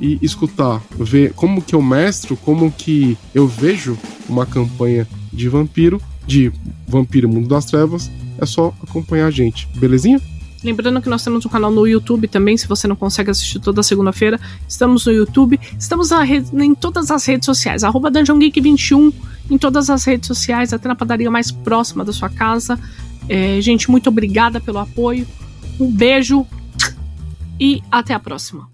e 0.00 0.18
escutar, 0.22 0.82
ver 0.98 1.32
como 1.34 1.60
que 1.60 1.74
eu 1.74 1.82
mestro, 1.82 2.36
como 2.36 2.70
que 2.72 3.18
eu 3.34 3.46
vejo 3.46 3.98
uma 4.28 4.46
campanha 4.46 5.06
de 5.32 5.48
vampiro, 5.48 6.00
de 6.26 6.50
Vampiro 6.88 7.28
Mundo 7.28 7.48
das 7.48 7.64
Trevas, 7.66 8.10
é 8.38 8.46
só 8.46 8.72
acompanhar 8.82 9.26
a 9.26 9.30
gente, 9.30 9.68
belezinha? 9.76 10.20
Lembrando 10.62 11.00
que 11.00 11.08
nós 11.08 11.24
temos 11.24 11.44
um 11.46 11.48
canal 11.48 11.70
no 11.70 11.86
YouTube 11.86 12.28
também, 12.28 12.56
se 12.56 12.68
você 12.68 12.86
não 12.86 12.96
consegue 12.96 13.30
assistir 13.30 13.58
toda 13.58 13.82
segunda-feira. 13.82 14.38
Estamos 14.68 15.06
no 15.06 15.12
YouTube, 15.12 15.58
estamos 15.78 16.10
em 16.52 16.74
todas 16.74 17.10
as 17.10 17.24
redes 17.24 17.46
sociais, 17.46 17.82
arroba 17.82 18.10
DungeonGeek21 18.10 19.12
em 19.50 19.58
todas 19.58 19.88
as 19.88 20.04
redes 20.04 20.26
sociais, 20.26 20.72
até 20.72 20.88
na 20.88 20.94
padaria 20.94 21.30
mais 21.30 21.50
próxima 21.50 22.04
da 22.04 22.12
sua 22.12 22.28
casa. 22.28 22.78
É, 23.28 23.60
gente, 23.60 23.90
muito 23.90 24.08
obrigada 24.08 24.60
pelo 24.60 24.78
apoio. 24.78 25.26
Um 25.78 25.90
beijo 25.90 26.46
e 27.58 27.82
até 27.90 28.12
a 28.12 28.20
próxima. 28.20 28.68